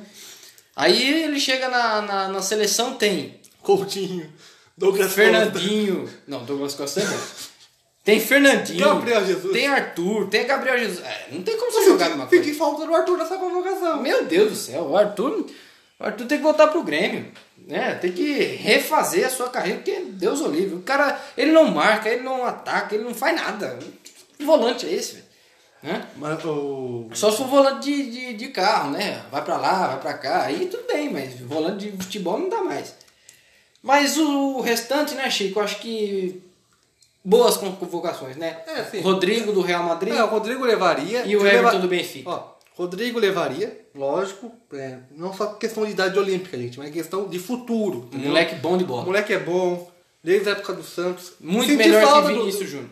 [0.75, 4.31] Aí ele chega na, na, na seleção, tem Coutinho,
[4.77, 5.21] Douglas Costa.
[5.23, 6.07] Fernandinho.
[6.27, 7.17] Não, Douglas Costa é bom.
[8.03, 8.83] Tem Fernandinho.
[8.85, 9.53] Gabriel Jesus.
[9.53, 11.05] Tem Arthur, tem Gabriel Jesus.
[11.05, 12.43] É, não tem como você jogar a senti- mesma coisa.
[12.43, 14.01] Senti falta do Arthur nessa convocação.
[14.01, 15.45] Meu Deus do céu, o Arthur.
[15.99, 17.31] O Arthur tem que voltar pro Grêmio.
[17.65, 17.95] Né?
[17.95, 20.75] Tem que refazer a sua carreira, porque Deus o livre.
[20.75, 23.79] O cara, ele não marca, ele não ataca, ele não faz nada.
[24.37, 25.25] Que volante é esse, velho?
[25.81, 26.05] Né?
[26.17, 27.07] Mas o...
[27.13, 29.21] Só se for volante de, de, de carro, né?
[29.31, 32.61] Vai pra lá, vai pra cá, aí tudo bem, mas volante de futebol não dá
[32.61, 32.95] mais.
[33.81, 35.59] Mas o restante, né, Chico?
[35.61, 36.41] Acho que
[37.23, 38.61] boas convocações, né?
[38.67, 38.99] É, sim.
[39.01, 40.13] Rodrigo do Real Madrid.
[40.13, 41.25] É, o Rodrigo levaria.
[41.25, 42.29] E o Everton leva- do Benfica.
[42.29, 44.51] Ó, Rodrigo levaria, lógico.
[44.73, 48.05] é, não só questão de idade olímpica, gente, mas questão de futuro.
[48.07, 48.29] entendeu?
[48.29, 49.03] moleque bom de bola.
[49.05, 49.91] moleque é bom,
[50.23, 51.33] desde a época do Santos.
[51.39, 52.89] Muito Senti melhor que do- Vinícius Júnior.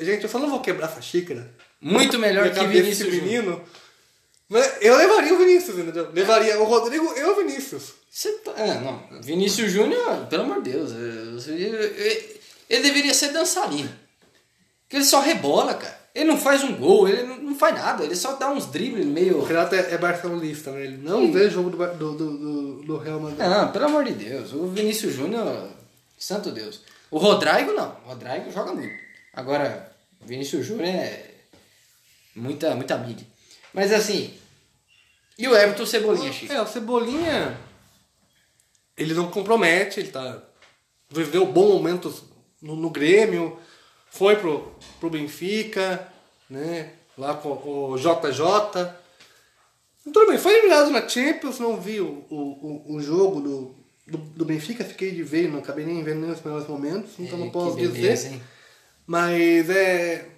[0.00, 1.50] Gente, eu só não vou quebrar essa xícara.
[1.80, 3.22] Muito melhor que Vinícius Júnior.
[3.24, 3.62] menino.
[4.48, 6.10] Mas eu levaria o Vinícius, entendeu?
[6.12, 7.92] Levaria o Rodrigo e o Vinícius.
[8.10, 8.52] Você tá...
[8.56, 9.02] É, não.
[9.22, 10.90] Vinícius Júnior, pelo amor de Deus.
[10.92, 13.90] é, você- Ele ele deveria ser dançarino.
[14.82, 16.04] Porque ele só rebola, cara.
[16.14, 18.04] Ele não faz um gol, ele não não faz nada.
[18.04, 19.42] Ele só dá uns dribles O meio.
[19.42, 20.84] Renato é, é barcelonista, né?
[20.84, 23.38] Ele não vê jogo do, do, do, do Real Madrid.
[23.38, 24.52] Não, pelo amor de Deus.
[24.52, 25.70] O Vinícius Júnior,
[26.18, 26.82] santo Deus.
[27.10, 27.96] O Rodrigo não.
[28.04, 28.94] O Rodrigo joga muito.
[29.32, 31.30] Agora, o Vinícius Júnior é
[32.34, 33.26] muita, muita mídia.
[33.72, 34.34] Mas assim.
[35.38, 36.52] E o Everton Cebolinha, Chico?
[36.52, 37.56] É, o Cebolinha.
[38.96, 40.42] Ele não compromete, ele tá.
[41.10, 42.22] Viveu bons momentos
[42.64, 43.58] no, no Grêmio,
[44.10, 46.08] foi pro, pro Benfica,
[46.48, 46.92] né?
[47.16, 47.50] Lá com
[47.92, 48.92] o JJ.
[50.04, 53.74] Tudo bem, foi eliminado na Champions, não vi o, o, o, jogo do,
[54.06, 57.46] do, do Benfica, fiquei de ver, não acabei nem vendo nos melhores momentos, então não
[57.46, 57.94] É, posso beleza,
[58.28, 58.32] dizer.
[58.34, 58.42] hein?
[59.06, 60.28] Mas é.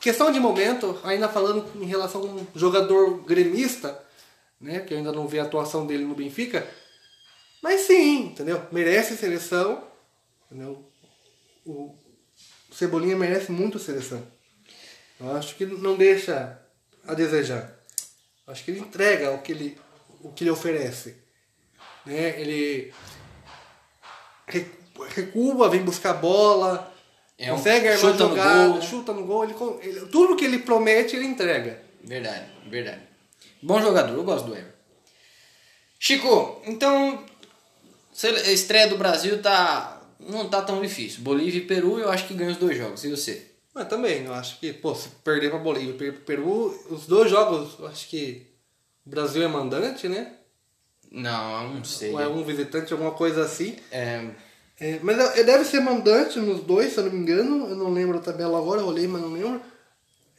[0.00, 4.00] Questão de momento, ainda falando em relação a um jogador gremista,
[4.60, 4.80] né?
[4.80, 6.66] Que eu ainda não vi a atuação dele no Benfica.
[7.62, 8.62] Mas sim, entendeu?
[8.70, 9.82] Merece seleção.
[10.50, 10.90] Entendeu?
[11.66, 11.94] O
[12.72, 14.26] Cebolinha merece muito seleção.
[15.20, 16.58] Eu acho que não deixa
[17.06, 17.74] a desejar.
[18.46, 19.78] Eu acho que ele entrega o que ele,
[20.22, 21.16] o que ele oferece.
[22.06, 22.40] né?
[22.40, 22.92] Ele
[24.46, 26.92] recu- recua, vem buscar bola,
[27.38, 28.80] É um- consegue armar chuta no jogada, gol, né?
[28.80, 31.82] chuta no gol, ele, ele- tudo que ele promete ele entrega.
[32.02, 33.02] Verdade, verdade.
[33.62, 34.72] Bom jogador, eu gosto do Ever.
[35.98, 37.24] Chico, então
[38.46, 41.22] a estreia do Brasil tá não tá tão difícil.
[41.22, 43.04] Bolívia e Peru, eu acho que ganha os dois jogos.
[43.04, 43.46] E você?
[43.74, 47.30] Mas também, eu acho que, pô, se perder pra Bolívia, perder pro Peru, os dois
[47.30, 48.46] jogos, eu acho que
[49.06, 50.34] o Brasil é mandante, né?
[51.10, 52.12] Não, eu não sei.
[52.12, 53.76] Ou é um visitante, alguma coisa assim.
[53.90, 54.28] É,
[54.80, 57.68] É, mas deve ser mandante nos dois, se eu não me engano.
[57.68, 59.60] Eu não lembro a tabela agora, eu olhei, mas não lembro.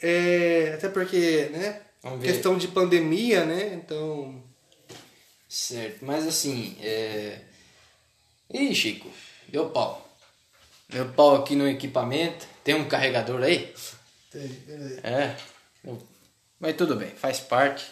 [0.02, 1.82] É, até porque, né?
[2.22, 3.74] Questão de pandemia, né?
[3.74, 4.42] Então.
[5.48, 6.06] certo.
[6.06, 7.42] Mas assim, é...
[8.54, 9.10] Ih, Chico,
[9.50, 10.08] deu pau.
[10.88, 12.48] Deu pau aqui no equipamento.
[12.64, 13.74] Tem um carregador aí?
[15.04, 15.36] É.
[15.84, 16.02] Eu-
[16.60, 17.86] Mas tudo bem, faz parte.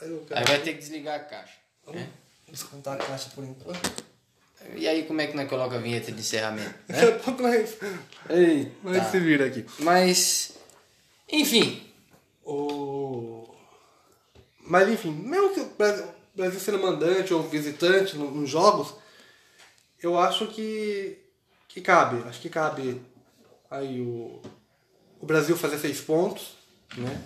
[0.00, 1.54] Aí vai ter que desligar a caixa.
[1.88, 2.08] né?
[2.48, 4.04] Descontar a caixa por enquanto.
[4.76, 6.74] E aí como é que nós coloca a vinheta de encerramento?
[6.88, 6.98] Né?
[7.40, 7.76] mas,
[8.28, 8.70] Eita.
[8.82, 9.64] mas se vira aqui.
[9.80, 10.52] Mas,
[11.30, 11.86] enfim,
[12.44, 13.48] O...
[14.60, 18.94] Mas enfim, mesmo que o Brasil, Brasil sendo mandante ou visitante no- nos jogos,
[20.02, 21.18] eu acho que,
[21.68, 22.22] que cabe.
[22.28, 23.00] Acho que cabe
[23.70, 24.40] aí o,
[25.20, 26.54] o Brasil fazer seis pontos,
[26.96, 27.22] né?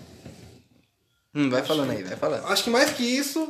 [1.34, 2.46] hum, vai falando aí, vai falando.
[2.46, 3.46] Acho que mais que isso,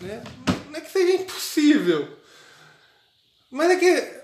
[0.00, 0.22] né?
[0.70, 2.16] Não é que seja impossível.
[3.50, 4.18] Mas é que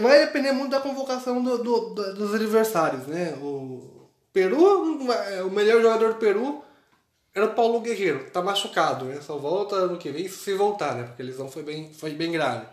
[0.00, 3.34] vai depender muito da convocação do- do- da- dos adversários, né?
[3.40, 4.98] O Peru,
[5.46, 6.62] o melhor jogador do Peru
[7.34, 9.20] era o Paulo Guerreiro, tá machucado, né?
[9.20, 11.04] Só volta ano que vem se voltar, né?
[11.04, 12.66] Porque a lesão foi bem, foi bem grave.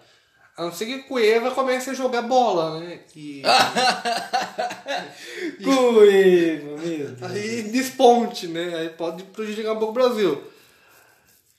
[0.62, 2.99] A não ser que Cueva comece a jogar bola, né?
[3.16, 3.41] E
[5.59, 8.76] meu aí desponte, né?
[8.76, 10.43] Aí pode prejudicar um pouco o Brasil.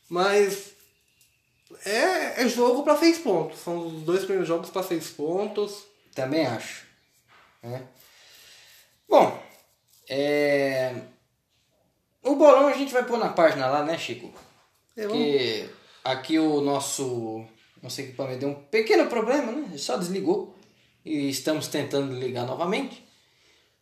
[0.08, 0.70] Mas
[1.84, 3.58] é, é jogo para seis pontos.
[3.58, 5.82] São os dois primeiros jogos para seis pontos.
[6.14, 6.86] Também acho.
[7.60, 7.82] né?
[9.08, 9.36] Bom,
[10.08, 10.94] é...
[12.22, 14.32] o bolão a gente vai pôr na página lá, né, Chico?
[14.96, 15.68] É, Porque
[16.04, 17.44] aqui o nosso,
[17.82, 19.66] nosso equipamento deu um pequeno problema, né?
[19.68, 20.56] Ele Só desligou.
[21.04, 23.04] E estamos tentando ligar novamente.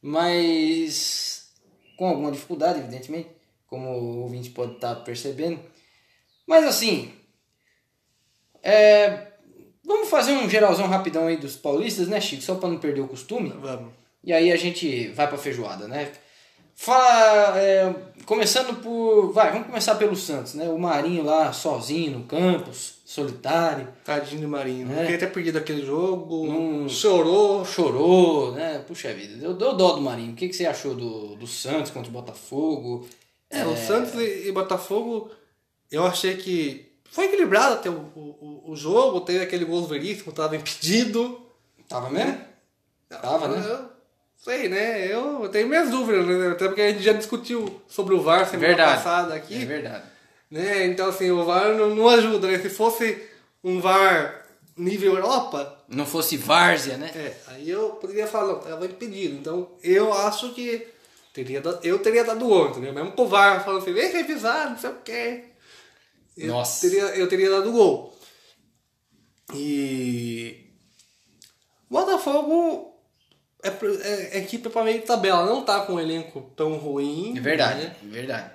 [0.00, 1.52] Mas
[1.96, 3.28] com alguma dificuldade, evidentemente.
[3.66, 5.60] Como o ouvinte pode estar percebendo.
[6.46, 7.12] Mas assim.
[8.62, 9.28] é,
[9.84, 12.42] Vamos fazer um geralzão rapidão aí dos paulistas, né, Chico?
[12.42, 13.50] Só para não perder o costume.
[13.60, 13.92] Vamos.
[14.22, 16.12] E aí a gente vai pra feijoada, né?
[16.82, 19.34] Fala, é, começando por.
[19.34, 20.66] Vai, vamos começar pelo Santos, né?
[20.66, 24.90] O Marinho lá sozinho no campus, solitário, Tadinho do Marinho.
[24.90, 25.02] É.
[25.02, 26.46] Queria ter perdido aquele jogo.
[26.46, 27.66] Não- Chorou.
[27.66, 28.82] chorou, né?
[28.88, 30.32] Puxa vida, deu, deu dó do Marinho.
[30.32, 33.06] O que, que você achou do, do Santos contra o Botafogo?
[33.50, 35.30] É, o Santos e, e Botafogo,
[35.92, 39.20] eu achei que foi equilibrado até o, o, o jogo.
[39.20, 41.42] Teve aquele gol veríssimo, tava impedido.
[41.86, 42.38] Tava mesmo?
[43.06, 43.89] Tava, né?
[44.42, 45.06] Sei, né?
[45.12, 46.48] Eu tenho minhas dúvidas, né?
[46.52, 48.96] Até porque a gente já discutiu sobre o VAR semana Verdade.
[48.96, 49.54] passada aqui.
[49.62, 50.04] É verdade.
[50.50, 50.86] né?
[50.86, 52.58] Então, assim, o VAR não, não ajuda, né?
[52.58, 53.22] Se fosse
[53.62, 57.10] um VAR nível Europa, Não fosse várzea, né?
[57.14, 59.34] é, aí eu poderia falar, não, tava impedido.
[59.36, 60.88] Então, eu acho que
[61.34, 62.94] teria dado, eu teria dado gol, entendeu?
[62.94, 65.44] Mesmo com o VAR falando assim, vem revisar, não sei o quê.
[66.34, 66.88] Eu Nossa.
[66.88, 68.16] Teria, eu teria dado gol.
[69.52, 70.64] E...
[71.90, 72.90] Botafogo
[73.62, 77.34] é, é, é equipe para meio de tabela, não tá com um elenco tão ruim.
[77.36, 77.96] É verdade, né?
[78.02, 78.50] é verdade.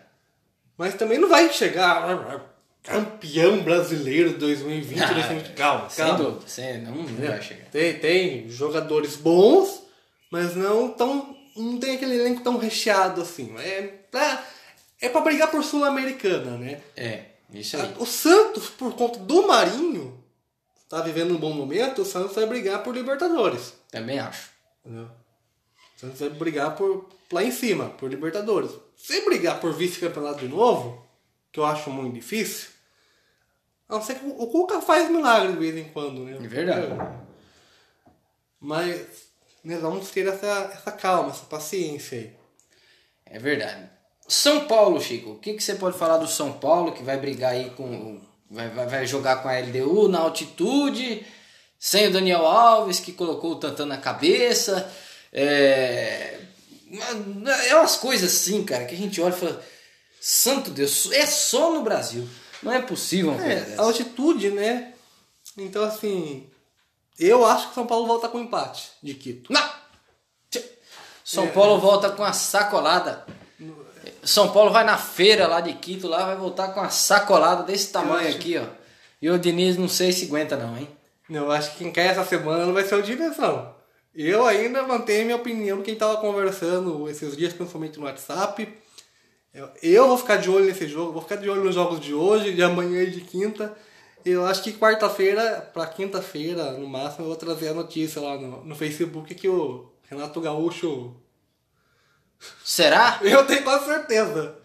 [0.78, 2.46] Mas também não vai chegar
[2.84, 5.54] campeão brasileiro 2020, Ah, 2020.
[5.56, 6.24] Calma, Sem calma.
[6.24, 7.66] dúvida, sem, não, não vai chegar.
[7.72, 9.84] Tem, tem jogadores bons,
[10.30, 11.36] mas não tão.
[11.56, 13.56] não tem aquele elenco tão recheado assim.
[13.58, 13.82] É
[14.12, 14.44] pra,
[15.02, 16.82] é pra brigar por Sul-Americana, né?
[16.96, 17.22] É,
[17.54, 17.94] isso aí.
[17.98, 20.22] O Santos, por conta do Marinho,
[20.90, 23.74] tá vivendo um bom momento, o Santos vai brigar por Libertadores.
[23.90, 24.55] Também acho.
[24.86, 25.10] Entendeu?
[25.96, 28.72] O Santos vai brigar por, lá em cima, por Libertadores.
[28.96, 31.06] Se brigar por vice-campeonato de novo,
[31.52, 32.70] que eu acho muito difícil,
[33.88, 36.38] a não ser que o Cuca faz milagre de vez em quando, né?
[36.44, 36.88] É verdade.
[38.60, 39.30] Mas
[39.64, 42.34] né, vamos ter essa, essa calma, essa paciência aí.
[43.26, 43.90] É verdade.
[44.28, 45.32] São Paulo, Chico.
[45.32, 48.20] O que, que você pode falar do São Paulo que vai brigar aí com.
[48.50, 51.26] Vai, vai, vai jogar com a LDU na altitude,
[51.80, 54.92] sem o Daniel Alves, que colocou o Tantan na cabeça.
[55.32, 56.40] É.
[57.68, 59.62] É umas coisas assim, cara, que a gente olha e fala.
[60.22, 62.28] Santo Deus, é só no Brasil.
[62.64, 63.82] Não é possível uma coisa É, a dessa.
[63.84, 64.94] altitude, né?
[65.58, 66.48] Então, assim,
[67.20, 69.54] eu acho que São Paulo volta com empate de Quito.
[69.54, 69.70] Não!
[71.24, 73.26] São Paulo volta com a sacolada.
[74.24, 77.92] São Paulo vai na feira lá de Quito, lá vai voltar com a sacolada desse
[77.92, 78.66] tamanho acho- aqui, ó.
[79.22, 80.88] E o Diniz não sei se aguenta não, hein?
[81.30, 83.74] Eu acho que quem quer essa semana não vai ser o Diniz, não.
[84.14, 88.68] Eu ainda mantenho minha opinião quem tava conversando esses dias, principalmente no WhatsApp.
[89.82, 92.54] Eu, vou ficar de olho nesse jogo, vou ficar de olho nos jogos de hoje,
[92.54, 93.76] de amanhã e de quinta.
[94.26, 98.66] Eu acho que quarta-feira, pra quinta-feira, no máximo, eu vou trazer a notícia lá no,
[98.66, 101.16] no Facebook que o Renato Gaúcho.
[102.64, 103.20] Será?
[103.22, 104.58] Eu tenho quase certeza.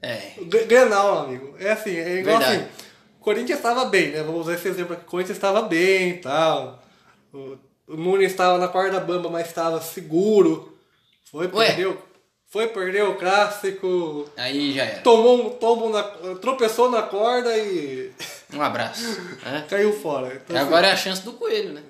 [0.00, 0.32] É.
[0.66, 1.54] Grenal, amigo.
[1.58, 2.62] É assim, é igual Verdade.
[2.62, 2.87] assim.
[3.28, 4.22] Corinthians estava bem, né?
[4.22, 5.02] Vamos usar esse exemplo aqui.
[5.02, 6.82] O Corinthians estava bem e tal.
[7.30, 10.74] O, o Nunes estava na corda bamba, mas estava seguro.
[11.30, 11.66] Foi, Ué.
[11.66, 12.02] perdeu.
[12.50, 14.26] Foi, perdeu o clássico.
[14.34, 15.00] Aí já era.
[15.02, 16.02] Tomou um tombo na.
[16.36, 18.10] tropeçou na corda e
[18.54, 19.20] Um abraço.
[19.44, 19.60] É.
[19.68, 20.28] caiu fora.
[20.42, 21.82] Então, assim, Agora é a chance do coelho, né?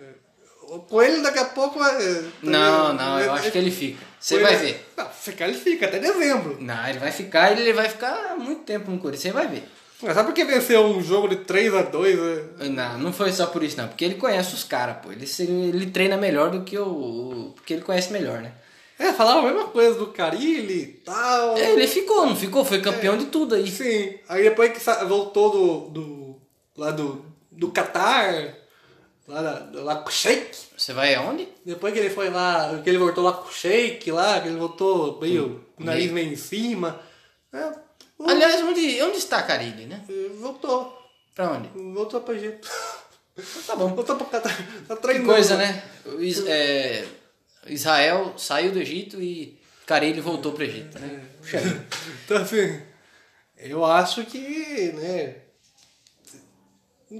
[0.62, 1.96] o Coelho daqui a pouco vai.
[2.42, 4.04] Não, não, eu acho que ele fica.
[4.18, 4.86] Você vai ver.
[4.96, 6.58] Não, ficar ele fica até dezembro.
[6.60, 9.22] Não, ele vai ficar e ele vai ficar muito tempo no Corinthians.
[9.22, 9.77] Você vai ver.
[10.02, 12.16] Mas sabe por que venceu um jogo de 3x2?
[12.58, 12.68] Né?
[12.68, 13.88] Não, não foi só por isso, não.
[13.88, 15.10] Porque ele conhece os caras, pô.
[15.10, 15.24] Ele,
[15.68, 16.86] ele treina melhor do que o.
[16.86, 18.52] o- Porque ele conhece melhor, né?
[18.98, 21.56] É, falava a mesma coisa do Carilli e tal.
[21.56, 22.64] É, Ele ficou, não ficou?
[22.64, 23.68] Foi campeão de tudo aí.
[23.70, 24.14] Sim.
[24.28, 25.90] Aí depois que voltou do.
[25.90, 26.36] do
[26.76, 27.24] lá do.
[27.50, 28.54] do Qatar,
[29.26, 30.56] lá, da, lá com o Sheik.
[30.76, 31.48] Você vai aonde?
[31.64, 34.56] Depois que ele foi lá, que ele voltou lá com o Sheik lá, que ele
[34.58, 35.64] voltou meio.
[35.76, 36.14] com o nariz meio.
[36.14, 37.00] meio em cima.
[37.52, 37.70] É,
[38.26, 40.02] Aliás, onde, onde está Carilli, né?
[40.40, 40.96] voltou.
[41.34, 41.68] Pra onde?
[41.94, 42.68] Voltou pra Egito.
[43.66, 43.94] Tá bom.
[43.94, 44.56] Voltou pra Qatar.
[44.88, 45.28] Tá Que treinando.
[45.32, 45.82] coisa, né?
[46.18, 47.06] Is- é,
[47.68, 49.56] Israel saiu do Egito e
[49.86, 51.24] Carilli voltou pro Egito, né?
[51.40, 51.86] Puxa vida.
[52.24, 52.82] Então, assim,
[53.56, 55.36] eu acho que, né.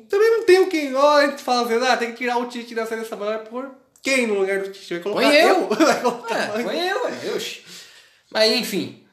[0.09, 2.47] Também não tem o quem, ó, a gente fala assim, ah, tem que tirar o
[2.47, 3.71] Tite da seleção, mas por
[4.03, 4.95] quem no lugar do Tite?
[4.95, 5.69] Vai colocar Põe eu.
[5.75, 7.35] Vai colocar É, foi eu, é.
[7.37, 7.65] Oxi.
[8.31, 9.07] Mas enfim.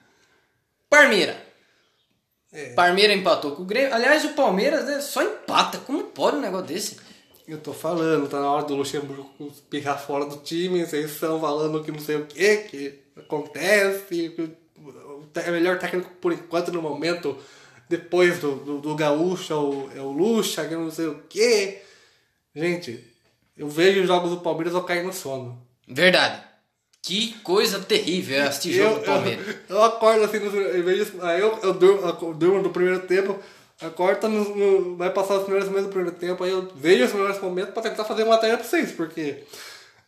[0.89, 1.44] Parmeira.
[2.55, 2.73] É.
[2.73, 3.93] Parmeira empatou com o Grêmio.
[3.93, 5.77] Aliás, o Palmeiras né, só empata.
[5.79, 6.97] Como pode um negócio desse?
[7.47, 9.29] Eu tô falando, tá na hora do Luxemburgo
[9.69, 14.29] picar fora do time, vocês estão falando que não sei o que, que acontece, que
[15.31, 17.37] te- o melhor técnico por enquanto no momento,
[17.87, 21.77] depois do, do, do Gaúcho, é o, é o Luxa, que não sei o que.
[22.55, 23.05] Gente,
[23.55, 25.61] eu vejo os jogos do Palmeiras eu caio no sono.
[25.87, 26.41] Verdade.
[27.05, 29.45] Que coisa terrível é assistir jogo do Palmeiras.
[29.69, 33.37] Eu, eu acordo assim, eu vejo, aí eu, eu, durmo, eu durmo no primeiro tempo,
[33.79, 37.03] acordo, tá no, no- vai passar os primeiros momentos do primeiro tempo, aí eu vejo
[37.05, 39.43] os primeiros momentos pra tentar fazer uma matéria pra vocês, porque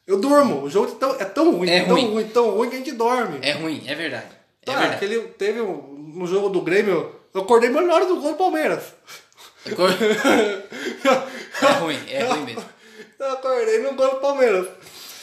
[0.08, 2.12] eu durmo, o jogo é tão, é tão ruim, É tão ruim.
[2.12, 3.40] ruim, tão ruim que a gente dorme.
[3.44, 4.26] É ruim, é verdade.
[4.64, 4.96] É tá, verdade.
[4.96, 8.84] aquele, teve um, no jogo do Grêmio, eu acordei na hora do gol do Palmeiras.
[9.66, 9.90] É cor-
[11.62, 12.64] É ruim, é ruim mesmo.
[13.20, 14.68] Eu acordei no gol do Palmeiras.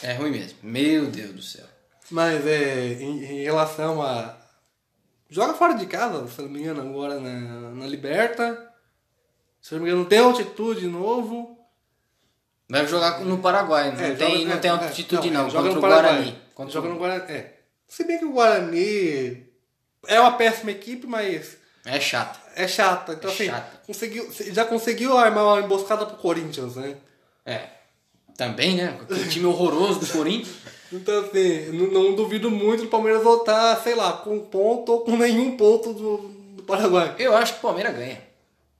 [0.03, 0.57] É ruim mesmo.
[0.63, 1.65] Meu Deus do céu.
[2.11, 4.37] Mas é, em, em relação a.
[5.29, 8.71] Joga fora de casa, se não me engano, agora na, na Liberta.
[9.61, 11.57] Se não me engano, tem altitude de novo.
[12.69, 15.69] Vai jogar no Paraguai, não É, tem, joga- não é, tem altitude é, não, joga
[15.69, 16.13] contra no Paraguai.
[16.15, 16.41] Guarani.
[16.53, 17.31] Contra Joga no Guarani.
[17.31, 17.53] É.
[17.87, 19.47] Se bem que o Guarani
[20.07, 22.39] é uma péssima equipe, mas É chato.
[22.55, 23.13] é chata.
[23.13, 23.81] Então, É assim, chata.
[23.85, 26.95] conseguiu, já conseguiu armar uma emboscada pro Corinthians, né?
[27.45, 27.69] É.
[28.37, 28.97] Também, né?
[29.01, 30.55] Aquele time horroroso do Corinthians.
[30.91, 35.01] Então, assim, não, não duvido muito do Palmeiras voltar, sei lá, com um ponto ou
[35.01, 36.17] com nenhum ponto do,
[36.55, 37.15] do Paraguai.
[37.17, 38.21] Eu acho que o Palmeiras ganha.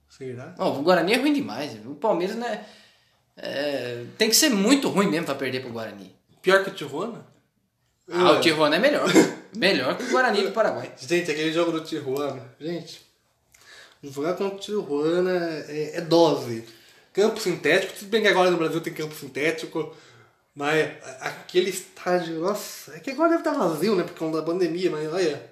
[0.08, 0.54] Será?
[0.58, 1.72] Ó, o Guarani é ruim demais.
[1.84, 2.64] O Palmeiras, né?
[3.36, 6.14] é, tem que ser muito ruim mesmo pra perder pro Guarani.
[6.40, 7.26] Pior que o Tijuana?
[8.10, 9.08] Ah, o Tijuana é melhor.
[9.54, 10.92] melhor que o Guarani do Paraguai.
[10.96, 13.02] Gente, aquele jogo do Tijuana, gente,
[14.02, 16.64] jogar contra o Tijuana é, é dose.
[17.16, 19.92] Campo sintético, tudo bem que agora no Brasil tem campo sintético,
[20.54, 20.90] mas
[21.20, 25.10] aquele estádio, nossa, é que agora deve estar vazio, né, por causa da pandemia, mas
[25.12, 25.50] olha,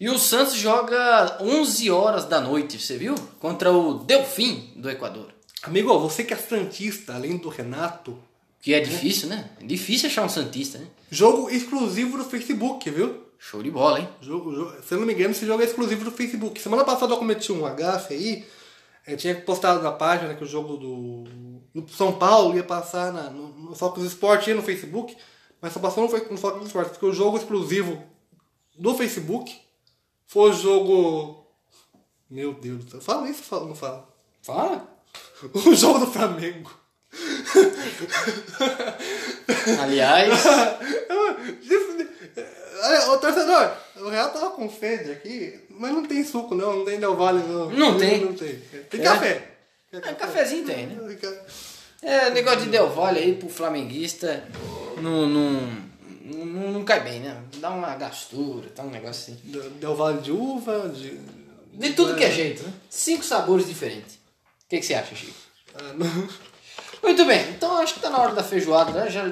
[0.00, 3.14] E o Santos joga 11 horas da noite, você viu?
[3.38, 5.28] Contra o Delfim do Equador.
[5.62, 8.18] amigo, ó, você que é santista, além do Renato,
[8.60, 9.50] Que é difícil, né?
[9.60, 10.86] É difícil achar um Santista, né?
[11.10, 13.22] jogo exclusivo do Facebook, viu?
[13.38, 14.08] Show de bola, hein?
[14.20, 16.60] Jogo, jogo- se eu não me engano, esse jogo é exclusivo do Facebook.
[16.60, 18.44] Semana passada eu cometi um gafe aí.
[19.06, 21.24] Eu tinha postado na página que o jogo do,
[21.74, 25.16] do São Paulo ia passar na, no, no Focus Sport e no Facebook.
[25.60, 28.02] Mas só passou no, no Focus Sport, porque o jogo exclusivo
[28.76, 29.54] do Facebook
[30.26, 31.46] foi o jogo.
[32.30, 33.00] Meu Deus do céu.
[33.00, 34.08] Fala isso ou não fala?
[34.42, 34.94] Fala.
[35.54, 36.70] O jogo do Flamengo.
[39.80, 40.30] Aliás,
[42.82, 43.72] Olha, ô torcedor,
[44.04, 47.42] o Real tava com sede aqui, mas não tem suco não, não tem Del Valle
[47.46, 47.70] não.
[47.70, 48.24] Não tem.
[48.24, 48.54] Não tem.
[48.90, 49.04] Tem É?
[49.04, 49.50] café.
[49.90, 51.16] Quer é, cafezinho tem, né?
[52.02, 54.44] É, negócio de Del Valle aí pro flamenguista
[55.00, 55.72] não, não,
[56.24, 57.36] não, não cai bem, né?
[57.56, 59.40] Dá uma gastura, tá um negócio assim.
[59.80, 61.18] Del Valle de uva, de...
[61.72, 62.72] De tudo que é jeito, né?
[62.88, 64.18] Cinco sabores diferentes.
[64.68, 65.34] que, que você acha, Chico?
[65.74, 66.28] Ah, não.
[67.02, 69.10] Muito bem, então acho que tá na hora da feijoada, né?
[69.10, 69.24] Já,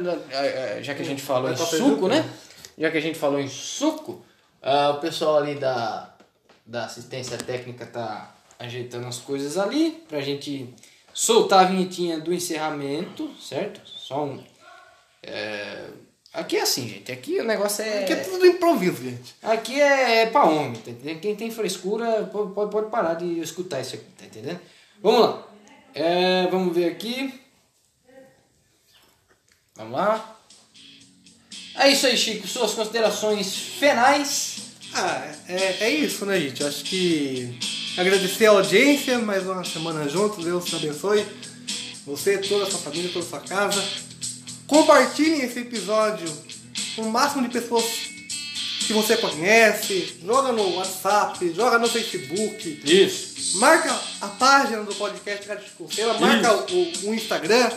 [0.83, 2.20] já- que a gente falou Vai em suco, né?
[2.20, 2.31] né?
[2.79, 4.25] Já que a gente falou em suco,
[4.62, 6.14] ah, o pessoal ali da,
[6.64, 10.72] da assistência técnica tá ajeitando as coisas ali pra gente
[11.12, 13.80] soltar a vinhetinha do encerramento, certo?
[13.84, 14.42] Só um.
[15.22, 15.88] é,
[16.32, 17.12] Aqui é assim, gente.
[17.12, 18.04] Aqui o negócio é.
[18.04, 19.34] Aqui é tudo improviso, gente.
[19.42, 21.20] Aqui é, é pra homem, tá entendendo?
[21.20, 24.58] Quem tem frescura pode, pode, pode parar de escutar isso aqui, tá entendendo?
[25.02, 25.46] Vamos lá.
[25.94, 27.38] É, vamos ver aqui.
[29.74, 30.40] Vamos lá.
[31.75, 32.47] É isso aí, Chico.
[32.47, 34.57] Suas considerações finais.
[34.95, 36.62] Ah, é, é isso, né, gente?
[36.62, 37.59] Acho que
[37.97, 41.25] agradecer a audiência, mais uma semana juntos, Deus te abençoe.
[42.07, 43.83] Você, toda a sua família, toda a sua casa.
[44.66, 46.27] Compartilhem esse episódio
[46.95, 47.85] com o máximo de pessoas
[48.87, 50.16] que você conhece.
[50.25, 52.81] Joga no WhatsApp, joga no Facebook.
[52.85, 53.59] Isso.
[53.59, 57.70] Marca a página do podcast Rádio Chicoceira, marca o, o Instagram.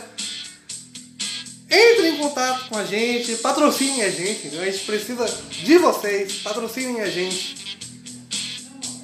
[1.76, 4.62] Entre em contato com a gente, patrocinem a gente, entendeu?
[4.62, 7.66] a gente precisa de vocês, patrocinem a gente.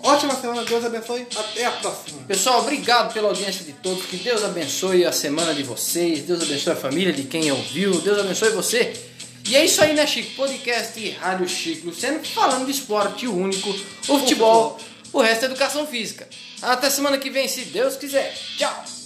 [0.01, 2.23] Ótima semana, Deus abençoe, até a próxima.
[2.23, 4.05] Pessoal, obrigado pela audiência de todos.
[4.05, 6.23] Que Deus abençoe a semana de vocês.
[6.23, 7.99] Deus abençoe a família de quem ouviu.
[7.99, 8.93] Deus abençoe você.
[9.49, 10.33] E é isso aí, né, Chico?
[10.35, 14.79] Podcast e Rádio Chico, sempre falando de esporte único, o futebol,
[15.11, 16.27] o resto é educação física.
[16.61, 18.33] Até semana que vem, se Deus quiser.
[18.57, 19.00] Tchau!